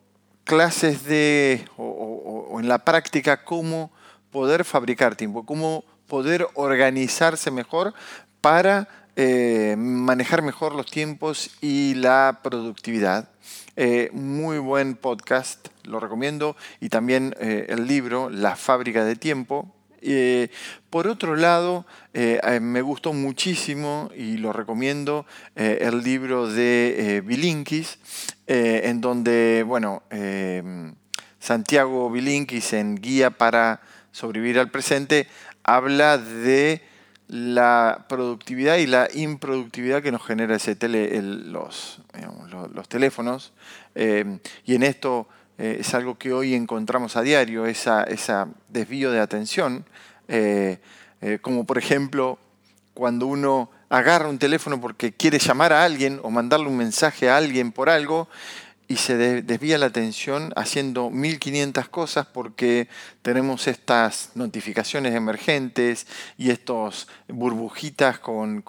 clases 0.44 1.06
de 1.06 1.66
o, 1.78 2.58
en 2.60 2.68
la 2.68 2.80
práctica 2.80 3.44
cómo 3.46 3.92
poder 4.32 4.66
fabricar 4.66 5.16
tiempo, 5.16 5.46
cómo 5.46 5.86
poder 6.08 6.48
organizarse 6.56 7.52
mejor 7.52 7.94
para 8.42 8.88
manejar 9.78 10.42
mejor 10.42 10.74
los 10.74 10.90
tiempos 10.90 11.52
y 11.62 11.94
la 11.96 12.40
productividad. 12.42 13.30
muy 14.14 14.58
buen 14.58 14.96
podcast 14.96 15.68
lo 15.84 16.00
recomiendo, 16.00 16.56
y 16.80 16.90
también 16.90 17.36
eh, 17.40 17.68
el 17.70 17.88
libro 17.88 18.30
La 18.30 18.56
fábrica 18.56 19.04
de 19.04 19.16
tiempo. 19.16 19.74
Eh, 20.01 20.50
por 20.89 21.08
otro 21.08 21.36
lado, 21.36 21.86
eh, 22.13 22.60
me 22.62 22.81
gustó 22.81 23.13
muchísimo 23.13 24.10
y 24.15 24.38
lo 24.38 24.51
recomiendo 24.51 25.25
el 25.55 26.03
libro 26.03 26.48
de 26.48 27.22
Bilinkis, 27.25 28.00
en 28.48 29.00
donde, 29.00 29.63
bueno, 29.65 30.03
Santiago 31.39 32.10
Bilinkis 32.10 32.74
en 32.74 32.96
Guía 32.96 33.31
para 33.31 33.81
sobrevivir 34.12 34.60
al 34.60 34.70
presente 34.70 35.27
habla 35.63 36.17
de 36.17 36.81
la 37.27 38.05
productividad 38.10 38.77
y 38.77 38.88
la 38.88 39.08
improductividad 39.13 40.03
que 40.03 40.12
nos 40.12 40.25
genera 40.25 40.58
ese 40.58 40.75
tele, 40.75 41.22
los, 41.22 42.01
teléfonos. 42.89 43.53
y 43.96 44.75
en 44.75 44.84
esto 44.84 45.27
eh, 45.62 45.77
es 45.82 45.94
algo 45.94 46.18
que 46.18 46.34
hoy 46.34 46.56
encontramos 46.56 47.15
a 47.15 47.22
diario, 47.22 47.68
esa, 47.68 48.08
desvío 48.70 49.12
de 49.12 49.20
atención, 49.20 49.86
eh, 50.27 50.80
eh, 51.22 51.38
como 51.39 51.65
por 51.65 51.77
ejemplo 51.77 52.39
cuando 52.96 53.27
uno 53.27 53.70
agarra 53.88 54.27
un 54.27 54.39
teléfono 54.39 54.82
porque 54.82 55.12
quiere 55.12 55.38
llamar 55.38 55.72
a 55.72 55.84
alguien 55.84 56.20
o 56.24 56.32
mandarle 56.32 56.65
un 56.65 56.77
mensaje 56.77 57.30
a 57.30 57.38
alguien 57.38 57.72
por 57.72 57.91
algo 57.91 58.27
y 58.88 58.98
se 58.98 59.16
desvía 59.42 59.78
la 59.78 59.86
atención 59.86 60.52
haciendo 60.58 61.10
1500 61.10 61.88
cosas 61.88 62.26
porque 62.26 62.90
tenemos 63.22 63.68
estas 63.68 64.32
notificaciones 64.36 65.16
emergentes 65.16 66.08
y 66.38 66.50
estos 66.50 67.08
burbujitas 67.30 68.20
con, 68.20 68.64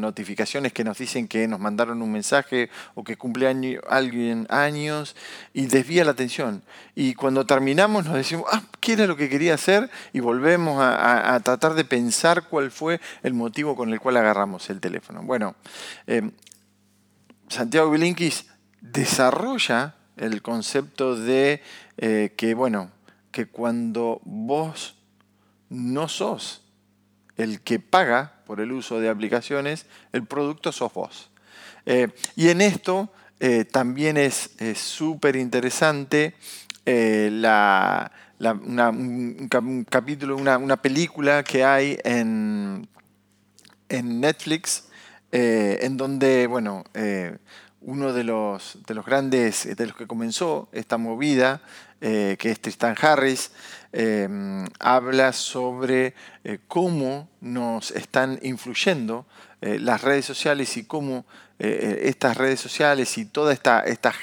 notificaciones 0.00 0.74
que 0.74 0.84
nos 0.84 0.98
dicen 0.98 1.26
que 1.26 1.48
nos 1.48 1.58
mandaron 1.58 2.02
un 2.02 2.12
mensaje 2.12 2.68
o 2.94 3.02
que 3.02 3.16
cumple 3.16 3.48
alguien 3.88 4.46
años 4.50 5.16
y 5.54 5.66
desvía 5.66 6.04
la 6.04 6.10
atención. 6.10 6.62
Y 6.94 7.14
cuando 7.14 7.46
terminamos 7.46 8.04
nos 8.04 8.14
decimos, 8.16 8.44
ah, 8.52 8.62
¿qué 8.80 8.92
era 8.92 9.06
lo 9.06 9.16
que 9.16 9.30
quería 9.30 9.54
hacer? 9.54 9.88
Y 10.12 10.20
volvemos 10.20 10.76
a, 10.82 11.40
tratar 11.42 11.72
de 11.72 11.86
pensar 11.86 12.48
cuál 12.48 12.70
fue 12.70 13.00
el 13.22 13.32
motivo 13.32 13.74
con 13.74 13.90
el 13.90 14.00
cual 14.00 14.18
agarramos 14.18 14.68
el 14.68 14.80
teléfono. 14.80 15.22
Bueno, 15.22 15.54
eh, 16.06 16.30
Santiago 17.48 17.90
Bilinkis 17.90 18.49
desarrolla 18.80 19.94
el 20.16 20.42
concepto 20.42 21.16
de 21.16 21.62
eh, 21.96 22.34
que, 22.36 22.54
bueno, 22.54 22.90
que 23.32 23.46
cuando 23.46 24.20
vos 24.24 24.96
no 25.68 26.08
sos 26.08 26.62
el 27.36 27.60
que 27.62 27.78
paga 27.78 28.42
por 28.44 28.60
el 28.60 28.72
uso 28.72 29.00
de 29.00 29.08
aplicaciones, 29.08 29.86
el 30.12 30.26
producto 30.26 30.72
sos 30.72 30.92
vos. 30.92 31.30
Eh, 31.86 32.08
y 32.36 32.48
en 32.48 32.60
esto 32.60 33.10
eh, 33.38 33.64
también 33.64 34.18
es 34.18 34.50
súper 34.74 35.36
interesante 35.36 36.34
la, 36.84 38.10
un, 38.40 39.86
capítulo, 39.88 40.36
una, 40.36 40.58
una, 40.58 40.76
película 40.76 41.42
que 41.44 41.64
hay 41.64 41.98
en, 42.04 42.86
en 43.88 44.20
Netflix, 44.20 44.88
en 45.30 45.96
donde, 45.96 46.48
bueno, 46.48 46.84
uno 47.82 48.12
de 48.12 48.24
los, 48.24 48.78
de 48.86 48.94
los 48.94 49.04
grandes, 49.04 49.76
de 49.76 49.86
los 49.86 49.96
que 49.96 50.06
comenzó 50.06 50.68
esta 50.72 50.98
movida, 50.98 51.62
eh, 52.00 52.36
que 52.38 52.50
es 52.50 52.60
Tristan 52.60 52.94
Harris, 53.00 53.50
em, 53.92 54.66
habla 54.78 55.32
sobre 55.32 56.14
eh, 56.44 56.58
cómo 56.68 57.28
nos 57.40 57.90
están 57.90 58.38
influyendo 58.42 59.26
eh, 59.60 59.78
las 59.78 60.02
redes 60.02 60.24
sociales 60.24 60.76
y 60.76 60.84
cómo 60.84 61.24
estas 61.62 62.38
redes 62.38 62.58
sociales 62.58 63.18
y 63.18 63.26
toda 63.26 63.52
esta, 63.52 63.80
esta 63.80 64.14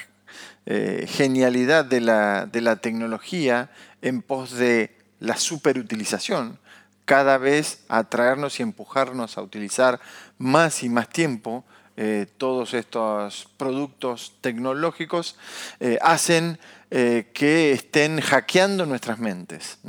genialidad 0.65 1.85
de 1.85 2.01
la, 2.01 2.47
de 2.47 2.61
la 2.61 2.77
tecnología 2.77 3.69
en 4.01 4.23
pos 4.23 4.53
de 4.53 4.97
la 5.19 5.37
superutilización, 5.37 6.57
cada 7.05 7.37
vez 7.37 7.83
atraernos 7.89 8.59
y 8.59 8.63
empujarnos 8.63 9.37
a 9.37 9.43
utilizar 9.43 9.99
más 10.39 10.81
y 10.81 10.89
más 10.89 11.09
tiempo 11.09 11.63
eh, 11.99 12.27
todos 12.37 12.75
estos 12.75 13.49
productos 13.57 14.33
tecnológicos 14.41 15.35
eh, 15.79 15.97
hacen 15.99 16.59
eh, 16.91 17.31
que 17.33 17.71
estén 17.71 18.21
hackeando 18.21 18.85
nuestras 18.85 19.17
mentes. 19.17 19.79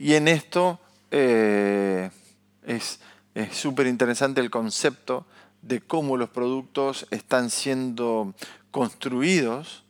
y 0.00 0.14
en 0.14 0.26
esto 0.26 0.80
es 1.12 2.98
súper 3.52 3.86
interesante 3.86 4.40
el 4.40 4.50
concepto 4.50 5.26
de 5.62 5.80
cómo 5.80 6.16
los 6.16 6.30
productos 6.30 7.06
están 7.12 7.50
siendo 7.50 8.34
construidos 8.72 9.84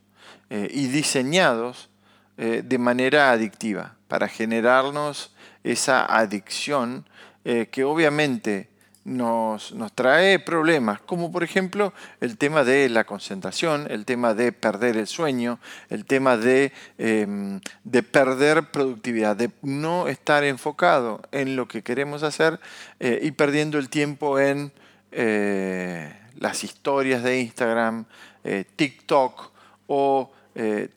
y 0.49 0.87
diseñados 0.87 1.89
de 2.37 2.77
manera 2.77 3.31
adictiva 3.31 3.95
para 4.07 4.27
generarnos 4.27 5.33
esa 5.63 6.05
adicción 6.05 7.07
que 7.43 7.83
obviamente 7.83 8.70
nos, 9.03 9.73
trae 9.95 10.39
problemas, 10.39 11.01
como 11.01 11.31
por 11.31 11.43
ejemplo 11.43 11.93
el 12.19 12.37
tema 12.37 12.63
de 12.63 12.87
la 12.89 13.03
concentración, 13.03 13.87
el 13.89 14.05
tema 14.05 14.33
de 14.33 14.51
perder 14.51 14.97
el 14.97 15.07
sueño, 15.07 15.59
el 15.89 16.05
tema 16.05 16.37
de, 16.37 16.71
em, 16.97 17.61
de 17.83 18.03
perder 18.03 18.69
productividad, 18.71 19.35
de 19.35 19.49
no 19.63 20.07
estar 20.07 20.43
enfocado 20.43 21.21
en 21.31 21.55
lo 21.55 21.67
que 21.67 21.81
queremos 21.81 22.21
hacer 22.23 22.59
eh, 22.99 23.19
y 23.23 23.31
perdiendo 23.31 23.79
el 23.79 23.89
tiempo 23.89 24.39
en 24.39 24.71
eh, 25.11 26.13
las 26.37 26.63
historias 26.63 27.23
de 27.23 27.41
Instagram, 27.41 28.05
eh, 28.43 28.65
TikTok 28.75 29.51
o 29.87 30.31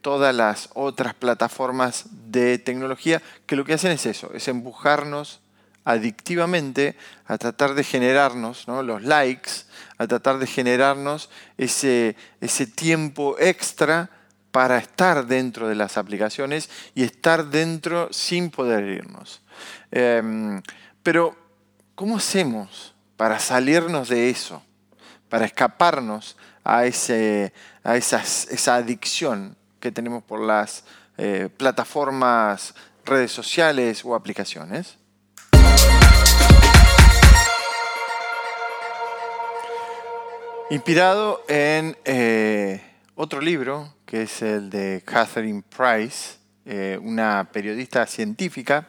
todas 0.02 0.34
las 0.34 0.68
otras 0.74 1.14
plataformas 1.14 2.06
de 2.10 2.58
tecnología 2.58 3.22
que 3.46 3.54
lo 3.54 3.64
que 3.64 3.74
hacen 3.74 3.92
es 3.92 4.04
eso, 4.04 4.32
es 4.34 4.48
empujarnos 4.48 5.43
adictivamente 5.84 6.96
a 7.26 7.38
tratar 7.38 7.74
de 7.74 7.84
generarnos 7.84 8.66
los 8.66 9.02
likes, 9.02 9.50
a 9.98 10.06
tratar 10.06 10.38
de 10.38 10.46
generarnos 10.46 11.30
ese, 11.58 12.16
ese 12.40 12.66
tiempo 12.66 13.36
extra 13.38 14.10
para 14.50 14.78
estar 14.78 15.26
dentro 15.26 15.68
de 15.68 15.74
las 15.74 15.96
aplicaciones 15.96 16.70
y 16.94 17.02
estar 17.02 17.46
dentro 17.46 18.12
sin 18.12 18.50
poder 18.50 18.84
irnos. 18.84 19.42
Em, 19.90 20.62
pero, 21.02 21.36
¿cómo 21.94 22.16
hacemos 22.16 22.94
para 23.16 23.38
salirnos 23.38 24.08
de 24.08 24.30
eso? 24.30 24.62
Para 25.28 25.46
escaparnos 25.46 26.36
a, 26.62 26.86
ese, 26.86 27.52
a 27.82 27.96
esa 27.96 28.74
adicción 28.74 29.56
que 29.80 29.92
tenemos 29.92 30.22
por 30.22 30.40
las 30.40 30.84
eh, 31.18 31.48
plataformas, 31.56 32.74
redes 33.04 33.32
sociales 33.32 34.04
o 34.04 34.14
aplicaciones? 34.14 34.96
Inspirado 40.74 41.44
en 41.46 41.96
eh, 42.04 42.82
otro 43.14 43.40
libro, 43.40 43.94
que 44.04 44.22
es 44.22 44.42
el 44.42 44.70
de 44.70 45.02
Catherine 45.04 45.62
Price, 45.62 46.38
eh, 46.66 46.98
una 47.00 47.48
periodista 47.52 48.06
científica, 48.06 48.88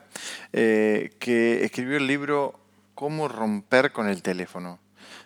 eh, 0.51 1.11
que 1.19 1.63
escribió 1.63 1.97
el 1.97 2.07
libro 2.07 2.59
Cómo 2.95 3.27
romper 3.27 3.91
con 3.91 4.09
el 4.09 4.23
teléfono. 4.23 4.79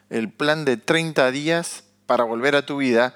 El 0.10 0.30
plan 0.30 0.66
de 0.66 0.76
30 0.76 1.32
días 1.32 1.86
para 2.06 2.26
volver 2.26 2.56
a 2.58 2.66
tu 2.66 2.78
vida. 2.78 3.16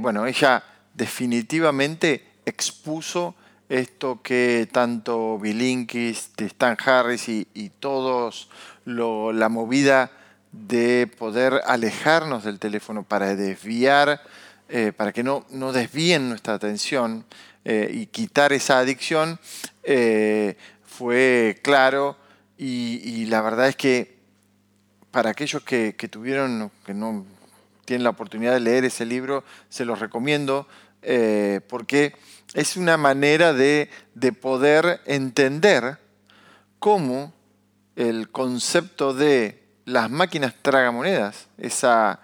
bueno, 0.00 0.26
ella 0.26 0.62
definitivamente 0.94 2.24
expuso 2.46 3.34
esto 3.68 4.22
que 4.22 4.68
tanto 4.70 5.38
Bilinkis, 5.38 6.30
Stan 6.36 6.76
Harris 6.84 7.28
y, 7.28 7.72
todos 7.80 8.48
la 8.84 9.48
movida 9.48 10.10
de 10.52 11.06
poder 11.06 11.60
alejarnos 11.66 12.44
del 12.44 12.58
teléfono 12.58 13.02
para 13.02 13.36
desviar, 13.36 14.22
eh, 14.68 14.92
para 14.96 15.12
que 15.12 15.22
no, 15.22 15.44
no, 15.50 15.72
desvíen 15.72 16.28
nuestra 16.28 16.54
atención 16.54 17.24
eh, 17.64 17.90
y 17.92 18.06
quitar 18.06 18.52
esa 18.52 18.78
adicción, 18.78 19.38
eh, 19.82 20.56
fue 20.84 21.60
claro. 21.62 22.16
Y, 22.56 23.26
la 23.26 23.40
verdad 23.42 23.68
es 23.68 23.76
que 23.76 24.16
para 25.10 25.30
aquellos 25.30 25.62
que, 25.62 25.92
tuvieron, 26.10 26.72
que 26.84 26.94
no 26.94 27.24
tienen 27.84 28.02
la 28.02 28.10
oportunidad 28.10 28.54
de 28.54 28.60
leer 28.60 28.84
ese 28.84 29.04
libro, 29.04 29.44
se 29.68 29.84
los 29.84 30.00
recomiendo 30.00 30.66
porque 31.68 32.14
es 32.54 32.76
una 32.76 32.96
manera 32.96 33.52
de, 33.52 33.90
de 34.14 34.32
poder 34.32 35.00
entender 35.06 35.98
cómo 36.78 37.32
el 37.96 38.30
concepto 38.30 39.12
de 39.12 39.62
las 39.84 40.10
máquinas 40.10 40.54
tragamonedas, 40.62 41.48
esa, 41.58 42.20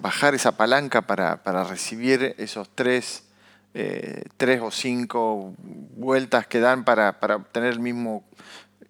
bajar 0.00 0.34
esa 0.34 0.56
palanca 0.56 1.02
para, 1.02 1.64
recibir 1.64 2.34
esos 2.38 2.68
tres, 2.74 3.24
eh, 3.74 4.24
tres, 4.36 4.60
o 4.62 4.70
cinco 4.70 5.54
vueltas 5.58 6.46
que 6.46 6.60
dan 6.60 6.84
para, 6.84 7.18
obtener 7.20 7.72
el 7.72 7.80
mismo 7.80 8.24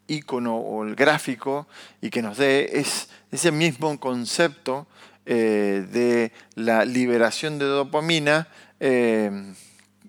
icono 0.06 0.56
o 0.56 0.84
el 0.84 0.94
gráfico 0.94 1.66
y 2.00 2.10
que 2.10 2.22
nos 2.22 2.38
dé 2.38 2.78
es, 2.78 3.08
ese 3.30 3.50
mismo 3.50 3.98
concepto 3.98 4.86
eh, 5.30 5.86
de 5.92 6.32
la 6.54 6.84
liberación 6.84 7.58
de 7.58 7.66
dopamina 7.66 8.48
eh, 8.80 9.30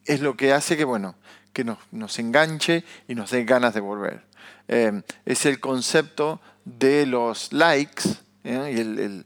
es 0.05 0.21
lo 0.21 0.35
que 0.37 0.53
hace 0.53 0.77
que, 0.77 0.85
bueno, 0.85 1.15
que 1.53 1.63
nos, 1.63 1.77
nos 1.91 2.17
enganche 2.17 2.83
y 3.07 3.15
nos 3.15 3.31
dé 3.31 3.43
ganas 3.43 3.73
de 3.73 3.81
volver. 3.81 4.23
es 4.67 5.45
el 5.45 5.59
concepto 5.59 6.39
de 6.63 7.05
los 7.05 7.51
likes 7.51 8.03
¿eh? 8.43 8.73
y 8.75 8.79
el, 8.79 9.25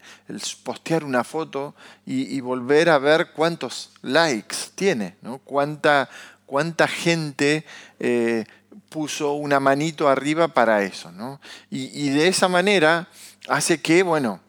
postear 0.64 1.04
una 1.04 1.24
foto 1.24 1.76
y, 2.06 2.40
volver 2.42 2.90
a 2.90 2.98
ver 2.98 3.32
cuántos 3.32 3.92
likes 4.02 4.56
tiene, 4.76 5.16
¿no? 5.22 5.40
cuánta, 5.40 6.10
cuánta 6.46 6.88
gente 6.88 7.66
eh, 8.00 8.46
puso 8.90 9.34
una 9.34 9.60
manito 9.60 10.08
arriba 10.08 10.50
para 10.50 10.84
eso. 10.84 11.12
¿no? 11.12 11.40
Y, 11.70 12.10
de 12.10 12.28
esa 12.28 12.48
manera 12.48 13.08
hace 13.48 13.82
que, 13.82 14.04
bueno, 14.04 14.40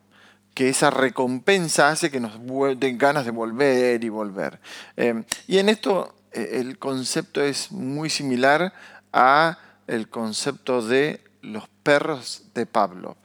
que 0.55 0.69
esa 0.69 0.91
recompensa 0.91 1.89
hace 1.89 2.11
que 2.11 2.21
nos 2.21 2.39
den 2.79 2.97
ganas 2.97 3.25
de 3.25 3.33
volver 3.33 4.03
y 4.03 4.09
volver. 4.09 4.61
Eh, 4.97 5.25
y 5.49 5.59
en 5.59 5.69
esto 5.69 6.15
el 6.33 6.79
concepto 6.79 7.43
es 7.43 7.71
muy 7.73 8.09
similar 8.09 8.73
a 9.13 9.59
el 9.87 10.09
concepto 10.09 10.81
de 10.81 11.21
los 11.43 11.69
perros 11.83 12.45
de 12.55 12.67
Pablo. 12.67 13.17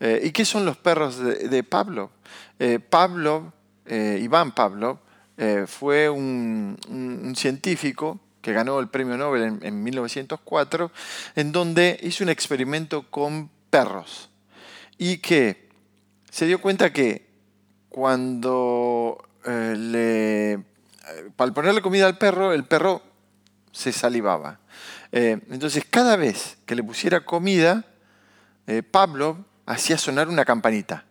Eh, 0.00 0.20
¿Y 0.24 0.30
qué 0.30 0.44
son 0.44 0.64
los 0.64 0.76
perros 0.76 1.18
de, 1.18 1.62
Pablo? 1.62 2.10
Eh, 2.58 2.78
Pablo 2.78 3.52
Iván 3.90 4.52
Pavlov, 4.52 4.98
fue 5.66 6.10
un, 6.10 6.76
científico 7.34 8.20
que 8.42 8.52
ganó 8.52 8.80
el 8.80 8.88
premio 8.88 9.16
Nobel 9.16 9.58
en, 9.62 9.82
1904, 9.82 10.90
en 11.36 11.52
donde 11.52 11.98
hizo 12.02 12.22
un 12.22 12.30
experimento 12.30 13.06
con 13.10 13.48
perros 13.70 14.28
y 14.98 15.18
que 15.18 15.67
se 16.30 16.46
dio 16.46 16.60
cuenta 16.60 16.92
que 16.92 17.26
cuando 17.88 19.18
le, 19.44 20.62
al 21.36 21.52
ponerle 21.52 21.82
comida 21.82 22.06
al 22.06 22.18
perro, 22.18 22.52
el 22.52 22.64
perro 22.64 23.02
se 23.72 23.92
salivaba. 23.92 24.58
Eh, 25.12 25.40
entonces, 25.50 25.84
cada 25.88 26.16
vez 26.16 26.58
que 26.66 26.74
le 26.74 26.82
pusiera 26.82 27.24
comida, 27.24 27.84
eh, 28.66 28.82
Pablo 28.82 29.44
hacía 29.66 29.98
sonar 29.98 30.28
una 30.28 30.44
campanita. 30.44 31.04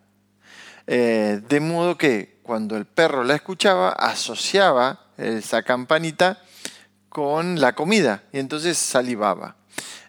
Eh, 0.85 1.41
de 1.47 1.59
modo 1.59 1.97
que 1.97 2.39
cuando 2.43 2.77
el 2.77 2.85
perro 2.85 3.23
la 3.23 3.35
escuchaba, 3.35 3.89
asociaba 3.89 5.07
esa 5.17 5.63
campanita 5.63 6.41
con 7.09 7.59
la 7.59 7.73
comida 7.73 8.23
y 8.31 8.39
entonces 8.39 8.77
salivaba. 8.77 9.55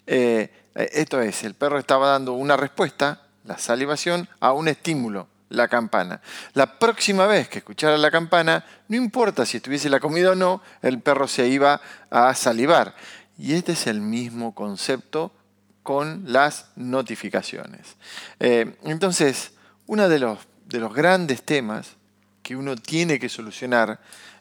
esto 0.06 1.20
es, 1.20 1.44
el 1.44 1.54
perro 1.54 1.78
estaba 1.78 2.08
dando 2.10 2.34
una 2.34 2.56
respuesta, 2.56 3.27
la 3.48 3.58
salivación, 3.58 4.28
a 4.40 4.52
un 4.52 4.68
estímulo, 4.68 5.26
la 5.48 5.68
campana. 5.68 6.20
La 6.52 6.78
próxima 6.78 7.26
vez 7.26 7.48
que 7.48 7.58
escuchara 7.58 7.96
la 7.96 8.10
campana, 8.10 8.64
no 8.88 8.96
importa 8.96 9.46
si 9.46 9.56
estuviese 9.56 9.88
la 9.88 10.00
comida 10.00 10.32
o 10.32 10.34
no, 10.34 10.62
el 10.82 11.00
perro 11.00 11.26
se 11.26 11.48
iba 11.48 11.80
a 12.10 12.34
salivar. 12.34 12.94
Y 13.38 13.54
este 13.54 13.72
es 13.72 13.86
el 13.86 14.02
mismo 14.02 14.54
concepto 14.54 15.32
con 15.82 16.24
las 16.26 16.66
notificaciones. 16.76 17.96
Eh, 18.38 18.76
entonces, 18.84 19.52
uno 19.86 20.10
de 20.10 20.18
los, 20.18 20.38
de 20.66 20.80
los, 20.80 20.92
grandes 20.92 21.42
temas 21.42 21.92
que 22.42 22.54
uno 22.54 22.76
tiene 22.76 23.18
que 23.18 23.30
solucionar, 23.30 23.98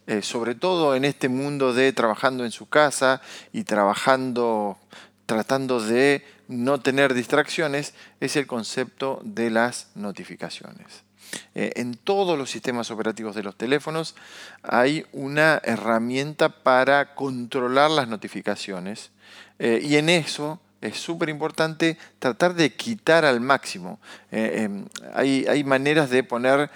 eh, 0.08 0.22
sobre 0.22 0.56
todo 0.56 0.96
en 0.96 1.06
este 1.06 1.30
mundo 1.30 1.74
de 1.74 1.94
trabajando 1.94 2.44
en 2.44 2.52
su 2.52 2.68
casa 2.68 3.22
y 3.54 3.64
trabajando, 3.64 4.78
tratando 5.26 5.80
de 5.80 6.26
no 6.48 6.80
tener 6.80 7.14
distracciones, 7.14 7.94
es 8.20 8.36
el 8.36 8.48
concepto 8.48 9.20
de 9.24 9.50
las 9.50 9.90
notificaciones. 9.96 11.08
Eh, 11.56 11.74
en 11.76 11.96
todos 11.96 12.38
los 12.38 12.50
sistemas 12.50 12.92
operativos 12.92 13.36
de 13.36 13.44
los 13.44 13.56
teléfonos 13.56 14.16
hay 14.64 15.06
una 15.12 15.60
herramienta 15.64 16.50
para 16.50 17.16
controlar 17.16 17.92
las 17.92 18.08
notificaciones 18.08 19.12
eh, 19.60 19.82
y 19.84 19.98
en 19.98 20.10
eso 20.10 20.62
es 20.80 20.98
súper 20.98 21.30
importante 21.30 21.98
tratar 22.20 22.54
de 22.54 22.72
quitar 22.74 23.26
al 23.26 23.42
máximo. 23.42 24.00
Eh, 24.32 24.64
em, 24.64 24.86
hay, 25.14 25.64
maneras 25.64 26.12
de 26.12 26.24
poner 26.24 26.70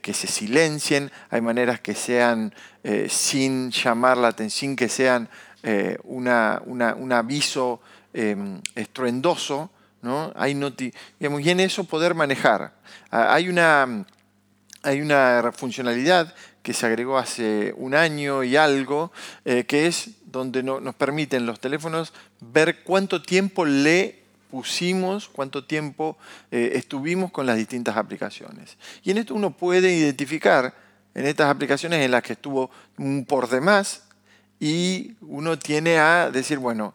que 0.00 0.14
se 0.14 0.28
silencien, 0.28 1.10
hay 1.28 1.40
maneras 1.40 1.80
que 1.80 1.94
sean 1.94 2.54
sin 3.08 3.72
llamar 3.72 4.16
la 4.16 4.28
atención, 4.28 4.76
que 4.76 4.88
sean 4.88 5.28
un 6.04 7.12
aviso 7.12 7.80
em, 8.12 8.60
estruendoso, 8.74 9.70
¿no? 10.02 10.32
Hay 10.36 10.58
y 11.40 11.50
en 11.50 11.60
eso 11.60 11.84
poder 11.84 12.14
manejar. 12.14 12.72
Ah, 13.10 13.34
hay 13.34 13.48
una, 13.48 14.06
hay 14.82 15.00
una 15.00 15.52
funcionalidad 15.52 16.34
que 16.62 16.72
se 16.72 16.86
agregó 16.86 17.18
hace 17.18 17.74
un 17.76 17.94
año 17.94 18.44
y 18.44 18.56
algo, 18.56 19.10
eh, 19.44 19.64
que 19.64 19.86
es 19.86 20.10
donde 20.26 20.62
nos 20.62 20.94
permiten 20.94 21.46
los 21.46 21.60
teléfonos 21.60 22.12
ver 22.40 22.82
cuánto 22.82 23.22
tiempo 23.22 23.64
le 23.64 24.18
pusimos, 24.50 25.28
cuánto 25.28 25.64
tiempo 25.64 26.16
eh, 26.50 26.72
estuvimos 26.74 27.30
con 27.30 27.46
las 27.46 27.56
distintas 27.56 27.96
aplicaciones. 27.96 28.76
Y 29.02 29.10
en 29.10 29.18
esto 29.18 29.34
uno 29.34 29.50
puede 29.50 29.92
identificar 29.94 30.74
en 31.14 31.26
estas 31.26 31.48
aplicaciones 31.48 32.04
en 32.04 32.10
las 32.10 32.22
que 32.22 32.34
estuvo 32.34 32.70
por 33.26 33.48
demás 33.48 34.04
y 34.60 35.14
uno 35.22 35.58
tiene 35.58 35.98
a 35.98 36.30
decir, 36.30 36.58
bueno, 36.58 36.94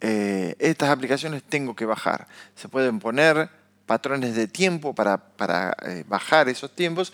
eh, 0.00 0.54
estas 0.58 0.90
aplicaciones 0.90 1.42
tengo 1.42 1.74
que 1.74 1.86
bajar. 1.86 2.26
Se 2.54 2.68
pueden 2.68 2.98
poner 2.98 3.48
patrones 3.86 4.34
de 4.34 4.48
tiempo 4.48 4.94
para, 4.94 5.76
eh, 5.86 6.04
bajar 6.06 6.48
esos 6.48 6.74
tiempos. 6.74 7.12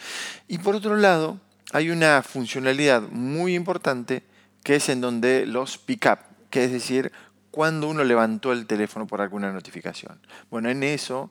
Y 0.49 0.59
por 0.59 0.75
otro 0.75 0.97
lado, 0.97 1.39
hay 1.73 1.91
una 1.91 2.23
funcionalidad 2.23 3.03
muy 3.03 3.55
importante 3.55 4.23
que 4.65 4.77
es 4.77 4.89
en 4.89 5.01
donde 5.01 5.47
los 5.47 5.79
pick 5.79 6.07
up, 6.07 6.19
que 6.51 6.65
es 6.65 6.73
decir, 6.73 7.13
cuando 7.51 7.89
uno 7.89 8.05
levantó 8.05 8.53
el 8.53 8.67
teléfono 8.67 9.07
por 9.07 9.21
alguna 9.21 9.53
notificación. 9.53 10.21
Bueno, 10.51 10.71
en 10.71 10.83
eso 10.83 11.31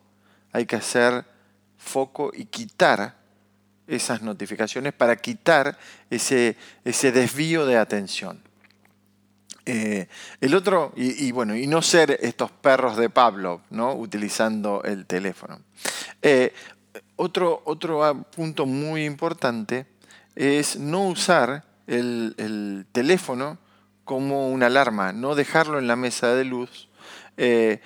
hay 0.52 0.66
que 0.66 0.76
hacer 0.76 1.26
foco 1.78 2.32
y 2.34 2.46
quitar 2.46 3.16
esas 3.88 4.22
notificaciones 4.22 4.94
para 4.94 5.16
quitar 5.16 5.78
ese, 6.10 6.56
ese 6.86 7.12
desvío 7.12 7.66
de 7.66 7.78
atención. 7.78 8.42
Eh, 9.66 10.08
el 10.40 10.56
otro, 10.56 10.92
y, 10.96 11.32
bueno, 11.32 11.56
y 11.56 11.68
no 11.68 11.82
ser 11.82 12.18
estos 12.22 12.52
perros 12.52 12.98
de 12.98 13.10
Pablo, 13.10 13.62
¿no? 13.70 13.94
Utilizando 13.94 14.82
el 14.84 15.06
teléfono. 15.06 15.60
Eh, 16.22 16.54
otro, 17.16 17.62
otro 17.66 18.26
punto 18.36 18.66
muy 18.66 19.06
importante 19.06 19.86
es 20.36 20.78
no 20.78 21.08
usar 21.08 21.64
el, 21.88 22.86
teléfono 22.92 23.60
como 24.04 24.50
una 24.50 24.66
alarma, 24.66 25.14
no 25.14 25.36
dejarlo 25.36 25.78
en 25.78 25.88
la 25.88 25.96
mesa 25.96 26.34
de 26.34 26.46
luz. 26.46 26.90
Eh, 27.38 27.80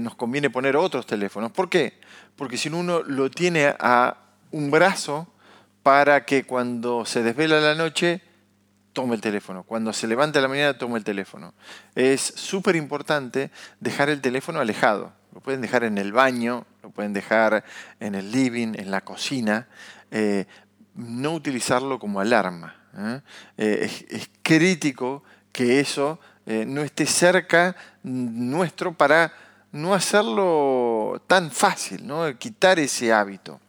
nos 0.00 0.14
conviene 0.14 0.50
poner 0.50 0.76
otros 0.76 1.06
teléfonos. 1.06 1.50
¿Por 1.50 1.68
qué? 1.68 1.98
Porque 2.36 2.56
si 2.56 2.68
uno 2.68 3.02
lo 3.02 3.30
tiene 3.30 3.74
a 3.78 4.18
un 4.50 4.70
brazo 4.70 5.26
para 5.82 6.24
que 6.24 6.44
cuando 6.44 7.04
se 7.04 7.22
desvela 7.22 7.60
la 7.60 7.74
noche 7.74 8.22
tome 8.94 9.16
el 9.16 9.20
teléfono. 9.20 9.64
Cuando 9.64 9.92
se 9.92 10.06
levanta 10.06 10.40
la 10.40 10.48
mañana, 10.48 10.78
tome 10.78 10.96
el 10.96 11.04
teléfono. 11.04 11.52
Es 11.94 12.22
súper 12.22 12.76
importante 12.76 13.50
dejar 13.80 14.08
el 14.08 14.22
teléfono 14.22 14.60
alejado. 14.60 15.12
Lo 15.34 15.40
pueden 15.40 15.60
dejar 15.60 15.84
en 15.84 15.98
el 15.98 16.12
baño, 16.12 16.64
lo 16.82 16.90
pueden 16.90 17.12
dejar 17.12 17.64
en 18.00 18.14
el 18.14 18.30
living, 18.30 18.74
en 18.76 18.90
la 18.90 19.02
cocina. 19.02 19.68
Eh, 20.10 20.46
no 20.94 21.34
utilizarlo 21.34 21.98
como 21.98 22.20
alarma. 22.20 22.76
¿eh? 22.96 23.20
Eh, 23.58 23.90
es, 24.08 24.30
crítico 24.42 25.24
que 25.52 25.80
eso 25.80 26.20
no 26.46 26.82
esté 26.82 27.06
cerca 27.06 27.74
nuestro 28.02 28.92
para 28.92 29.32
no 29.72 29.94
hacerlo 29.94 31.22
tan 31.26 31.50
fácil, 31.50 32.06
¿no? 32.06 32.38
quitar 32.38 32.78
ese 32.78 33.14
hábito. 33.14 33.60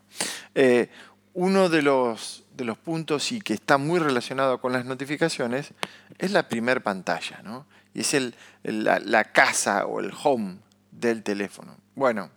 uno 1.34 1.70
de 1.70 1.82
los 1.82 2.45
de 2.56 2.64
los 2.66 2.78
puntos 2.78 3.32
y 3.32 3.42
que 3.42 3.54
está 3.54 3.78
muy 3.78 4.00
relacionado 4.00 4.60
con 4.60 4.72
las 4.72 4.86
notificaciones 4.86 5.74
es 6.18 6.32
la 6.32 6.48
primer 6.48 6.82
pantalla, 6.84 7.42
¿no? 7.44 7.66
Y 7.94 8.02
es 8.02 8.14
el, 8.14 8.36
la, 8.64 9.24
casa 9.26 9.86
o 9.86 10.00
el 10.00 10.12
home 10.24 10.58
del 10.92 11.24
teléfono. 11.24 11.78
Bueno, 11.96 12.30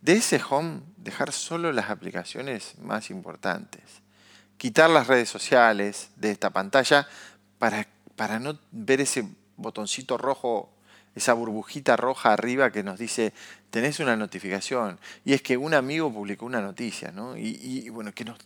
de 0.00 0.14
ese 0.14 0.40
home 0.48 0.80
dejar 0.96 1.32
solo 1.32 1.72
las 1.72 1.90
aplicaciones 1.90 2.78
más 2.78 3.10
importantes. 3.10 3.82
Quitar 4.56 4.90
las 4.90 5.06
redes 5.06 5.28
sociales 5.28 6.10
de 6.16 6.30
esta 6.30 6.50
pantalla 6.50 7.06
para, 7.58 7.86
para 8.16 8.38
no 8.38 8.58
ver 8.70 9.00
ese 9.00 9.28
botoncito 9.56 10.16
rojo 10.16 10.72
esa 11.14 11.34
burbujita 11.34 11.96
roja 11.96 12.32
arriba 12.32 12.70
que 12.70 12.82
nos 12.82 12.98
dice, 12.98 13.32
tenés 13.70 14.00
una 14.00 14.16
notificación. 14.16 14.98
Y 15.24 15.32
es 15.32 15.42
que 15.42 15.56
un 15.56 15.74
amigo 15.74 16.12
publicó 16.12 16.46
una 16.46 16.60
noticia, 16.60 17.12
¿no? 17.12 17.36
Y, 17.36 17.88
bueno, 17.90 18.12
que 18.12 18.24
nos, 18.24 18.38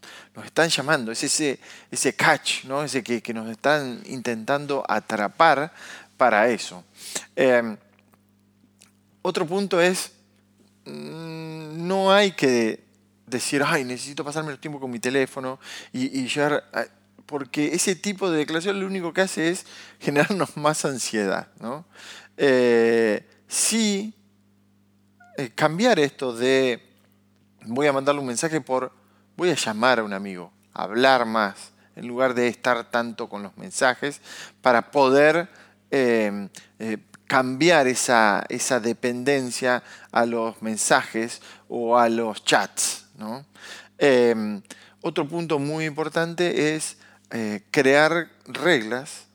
están 0.44 0.68
llamando, 0.68 1.12
es 1.12 1.22
ese, 1.22 1.58
ese 1.90 2.14
catch, 2.14 2.64
¿no? 2.64 2.82
Ese 2.82 3.02
que, 3.02 3.34
nos 3.34 3.48
están 3.48 4.02
intentando 4.06 4.84
atrapar 4.88 5.72
para 6.16 6.48
eso. 6.48 6.84
Em, 7.34 7.76
otro 9.22 9.46
punto 9.46 9.80
es, 9.80 10.12
mm, 10.84 11.86
no 11.86 12.12
hay 12.12 12.32
que 12.32 12.84
decir, 13.26 13.62
ay, 13.64 13.84
necesito 13.84 14.24
pasarme 14.24 14.52
el 14.52 14.58
tiempo 14.58 14.80
con 14.80 14.90
mi 14.90 14.98
teléfono 14.98 15.58
y, 15.92 16.20
y 16.20 16.28
porque 17.26 17.74
ese 17.74 17.96
tipo 17.96 18.30
de 18.30 18.38
declaración 18.38 18.78
lo 18.78 18.86
único 18.86 19.12
que 19.12 19.20
hace 19.20 19.50
es 19.50 19.66
generarnos 20.00 20.56
más 20.56 20.84
ansiedad. 20.84 21.48
¿no? 21.60 21.84
Eh, 22.36 23.28
sí 23.48 24.16
eh, 25.38 25.50
cambiar 25.54 25.98
esto 25.98 26.34
de 26.34 26.82
voy 27.66 27.86
a 27.86 27.92
mandarle 27.92 28.22
un 28.22 28.26
mensaje 28.26 28.60
por 28.62 28.90
voy 29.36 29.50
a 29.50 29.54
llamar 29.54 29.98
a 29.98 30.02
un 30.02 30.14
amigo, 30.14 30.50
hablar 30.72 31.26
más, 31.26 31.72
en 31.94 32.08
lugar 32.08 32.32
de 32.32 32.48
estar 32.48 32.90
tanto 32.90 33.28
con 33.28 33.42
los 33.42 33.54
mensajes, 33.58 34.22
para 34.62 34.90
poder 34.90 35.50
eh, 35.90 36.48
eh, 36.78 36.96
cambiar 37.26 37.86
esa, 37.86 38.46
esa, 38.48 38.80
dependencia 38.80 39.82
a 40.10 40.24
los 40.24 40.62
mensajes 40.62 41.42
o 41.68 41.98
a 41.98 42.08
los 42.08 42.42
chats. 42.42 43.06
otro 45.02 45.28
punto 45.28 45.58
muy 45.58 45.84
importante 45.84 46.74
es 46.74 46.96
crear 47.70 48.30
reglas, 48.46 49.26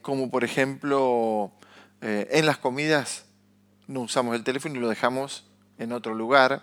como 0.00 0.30
por 0.30 0.44
ejemplo 0.44 1.52
eh, 2.06 2.28
en 2.32 2.44
las 2.44 2.58
comidas 2.58 3.24
no 3.86 4.00
usamos 4.00 4.36
el 4.36 4.44
teléfono 4.44 4.76
y 4.76 4.78
lo 4.78 4.90
dejamos 4.90 5.46
en 5.78 5.90
otro 5.90 6.14
lugar. 6.14 6.62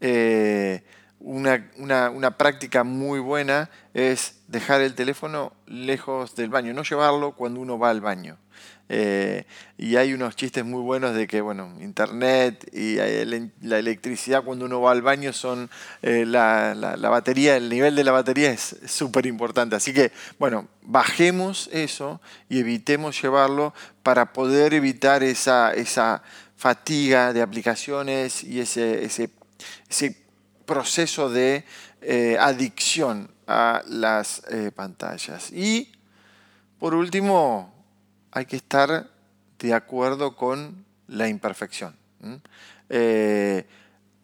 Eh, 0.00 0.84
una, 1.18 1.68
una, 1.76 2.38
práctica 2.38 2.84
muy 2.84 3.18
buena 3.18 3.70
es 3.92 4.40
dejar 4.46 4.80
el 4.80 4.94
teléfono 4.94 5.52
lejos 5.66 6.36
del 6.36 6.48
baño, 6.48 6.72
no 6.74 6.84
llevarlo 6.84 7.32
cuando 7.32 7.58
uno 7.58 7.76
va 7.76 7.90
al 7.90 8.00
baño. 8.00 8.38
Eh, 8.90 9.44
y 9.76 9.96
hay 9.96 10.14
unos 10.14 10.34
chistes 10.34 10.64
muy 10.64 10.80
buenos 10.80 11.14
de 11.14 11.26
que, 11.26 11.40
bueno, 11.40 11.74
internet 11.80 12.68
y 12.72 12.96
la 12.96 13.78
electricidad 13.78 14.42
cuando 14.42 14.64
uno 14.64 14.80
va 14.80 14.92
al 14.92 15.02
baño 15.02 15.32
son 15.32 15.68
eh, 16.02 16.24
la, 16.26 16.74
la, 16.74 17.08
batería, 17.08 17.56
el 17.56 17.68
nivel 17.68 17.94
de 17.94 18.04
la 18.04 18.12
batería 18.12 18.50
es 18.50 18.76
súper 18.86 19.26
importante. 19.26 19.76
Así 19.76 19.92
que, 19.92 20.10
bueno, 20.38 20.68
bajemos 20.82 21.68
eso 21.72 22.20
y 22.48 22.60
evitemos 22.60 23.20
llevarlo 23.20 23.74
para 24.02 24.32
poder 24.32 24.72
evitar 24.74 25.22
esa, 25.22 25.72
esa 25.74 26.22
fatiga 26.56 27.32
de 27.32 27.42
aplicaciones 27.42 28.42
y 28.42 28.60
ese, 28.60 29.04
ese, 29.04 29.30
proceso 30.66 31.30
de 31.30 31.64
eh, 32.02 32.36
adicción 32.38 33.30
a 33.46 33.82
las 33.86 34.42
eh, 34.50 34.70
pantallas. 34.74 35.50
Y 35.50 35.90
por 36.78 36.94
último, 36.94 37.77
hay 38.32 38.46
que 38.46 38.56
estar 38.56 39.10
de 39.58 39.74
acuerdo 39.74 40.36
con 40.36 40.84
la 41.06 41.28
imperfección. 41.28 41.96
Eh, 42.88 43.66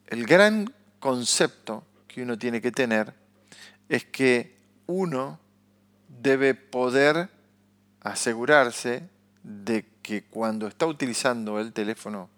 el 0.07 0.27
gran 0.27 0.73
concepto 0.99 1.85
que 2.07 2.23
uno 2.23 2.38
tiene 2.38 2.61
que 2.61 2.73
tener 2.73 3.14
es 3.88 4.05
que 4.05 4.57
uno 4.87 5.38
debe 6.09 6.55
poder 6.55 7.29
asegurarse 8.01 9.09
de 9.43 9.87
que 10.03 10.25
cuando 10.25 10.67
está 10.67 10.87
utilizando 10.87 11.59
el 11.59 11.73
teléfono 11.73 12.29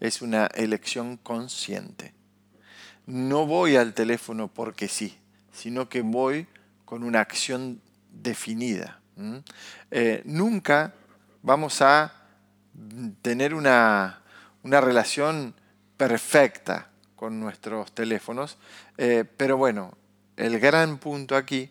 es 0.00 0.22
una 0.22 0.46
elección 0.46 1.16
consciente 1.16 2.14
no 3.06 3.46
voy 3.46 3.76
al 3.76 3.94
teléfono 3.94 4.48
porque 4.48 4.88
sí, 4.88 5.18
sino 5.52 5.88
que 5.88 6.02
voy 6.02 6.46
con 6.84 7.02
una 7.02 7.20
acción 7.20 7.80
definida. 8.10 9.00
Eh, 9.90 10.22
nunca 10.24 10.94
vamos 11.44 11.82
a 11.82 12.10
tener 13.20 13.54
una, 13.54 14.20
relación 14.64 15.54
perfecta 15.98 16.88
con 17.14 17.38
nuestros 17.38 17.92
teléfonos, 17.92 18.56
eh, 18.96 19.24
pero 19.36 19.58
bueno, 19.58 19.92
el 20.36 20.58
gran 20.58 20.96
punto 20.96 21.36
aquí 21.36 21.70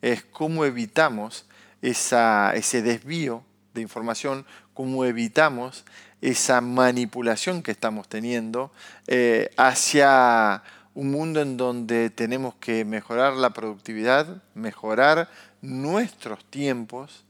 es 0.00 0.22
cómo 0.22 0.64
evitamos 0.64 1.44
ese 1.82 2.82
desvío 2.82 3.42
de 3.74 3.80
información, 3.80 4.46
cómo 4.74 5.04
evitamos 5.04 5.84
esa 6.20 6.60
manipulación 6.60 7.62
que 7.62 7.72
estamos 7.72 8.08
teniendo 8.08 8.72
eh, 9.08 9.50
hacia 9.56 10.62
un 10.94 11.10
mundo 11.10 11.40
en 11.40 11.56
donde 11.56 12.10
tenemos 12.10 12.54
que 12.56 12.84
mejorar 12.84 13.32
la 13.32 13.50
productividad, 13.50 14.40
mejorar 14.54 15.28
nuestros 15.62 16.44
tiempos, 16.44 17.24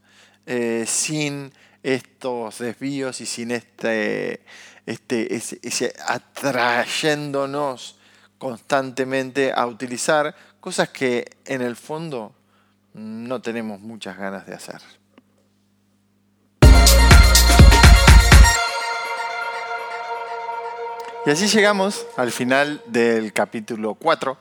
eh, 0.45 0.85
sin 0.87 1.51
estos 1.83 2.59
desvíos 2.59 3.21
y 3.21 3.25
sin 3.25 3.51
este, 3.51 4.41
este 4.85 5.35
ese, 5.35 5.93
atrayéndonos 6.07 7.97
constantemente 8.37 9.53
a 9.55 9.67
utilizar 9.67 10.35
cosas 10.59 10.89
que 10.89 11.37
en 11.45 11.61
el 11.61 11.75
fondo 11.75 12.33
no 12.93 13.41
tenemos 13.41 13.79
muchas 13.79 14.17
ganas 14.17 14.45
de 14.45 14.53
hacer. 14.53 14.81
Y 21.23 21.29
así 21.29 21.47
llegamos 21.47 22.07
al 22.17 22.31
final 22.31 22.81
del 22.87 23.31
capítulo 23.31 23.93
4 23.93 24.35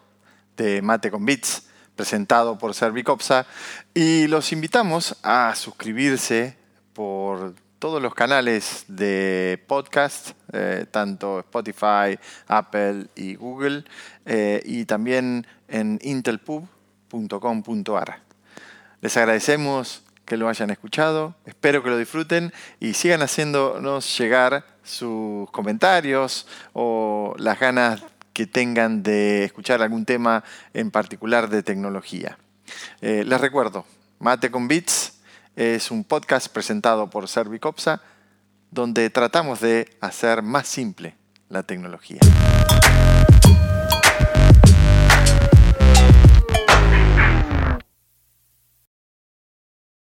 de 0.57 0.81
Mate 0.81 1.11
con 1.11 1.27
Bits, 1.27 1.65
presentado 1.95 2.57
por 2.57 2.73
Servicopsa, 2.73 3.47
y 3.93 4.27
los 4.29 4.51
invitamos 4.53 5.15
a 5.23 5.55
suscribirse 5.55 6.57
por 6.93 7.55
todos 7.79 8.03
los 8.03 8.15
canales 8.15 8.85
de 8.89 9.63
podcast, 9.67 10.33
eh, 10.53 10.85
tanto 10.91 11.39
Spotify, 11.41 12.19
Apple 12.47 13.07
y 13.17 13.37
Google, 13.37 13.85
eh, 14.27 14.61
y 14.65 14.85
también 14.85 15.47
en 15.67 15.99
intelpub.com.ar. 16.03 18.21
Les 19.01 19.17
agradecemos 19.17 20.03
que 20.27 20.37
lo 20.37 20.49
hayan 20.49 20.71
escuchado, 20.71 21.35
espero 21.47 21.83
que 21.83 21.91
lo 21.91 21.97
disfruten 21.97 22.53
y 22.79 22.93
sigan 22.93 23.23
haciéndonos 23.23 24.19
llegar 24.19 24.67
sus 24.85 25.51
comentarios 25.51 26.47
o 26.75 27.35
las 27.39 27.59
ganas 27.59 28.05
que 28.35 28.47
tengan 28.47 29.03
de 29.03 29.45
escuchar 29.45 29.81
algún 29.83 30.05
tema 30.05 30.45
en 30.75 30.91
particular 30.91 31.49
de 31.49 31.63
tecnología. 31.63 32.37
Eh, 33.01 33.25
les 33.27 33.41
recuerdo, 33.41 33.87
Mate 34.19 34.51
con 34.51 34.69
Bits 34.69 35.20
es 35.57 35.91
un 35.91 36.05
podcast 36.05 36.53
presentado 36.53 37.11
por 37.11 37.29
Servicopsa 37.29 38.03
donde 38.71 39.11
tratamos 39.11 39.61
de 39.61 39.97
hacer 40.01 40.43
más 40.43 40.69
simple 40.69 41.17
la 41.49 41.63
tecnología. 41.65 42.21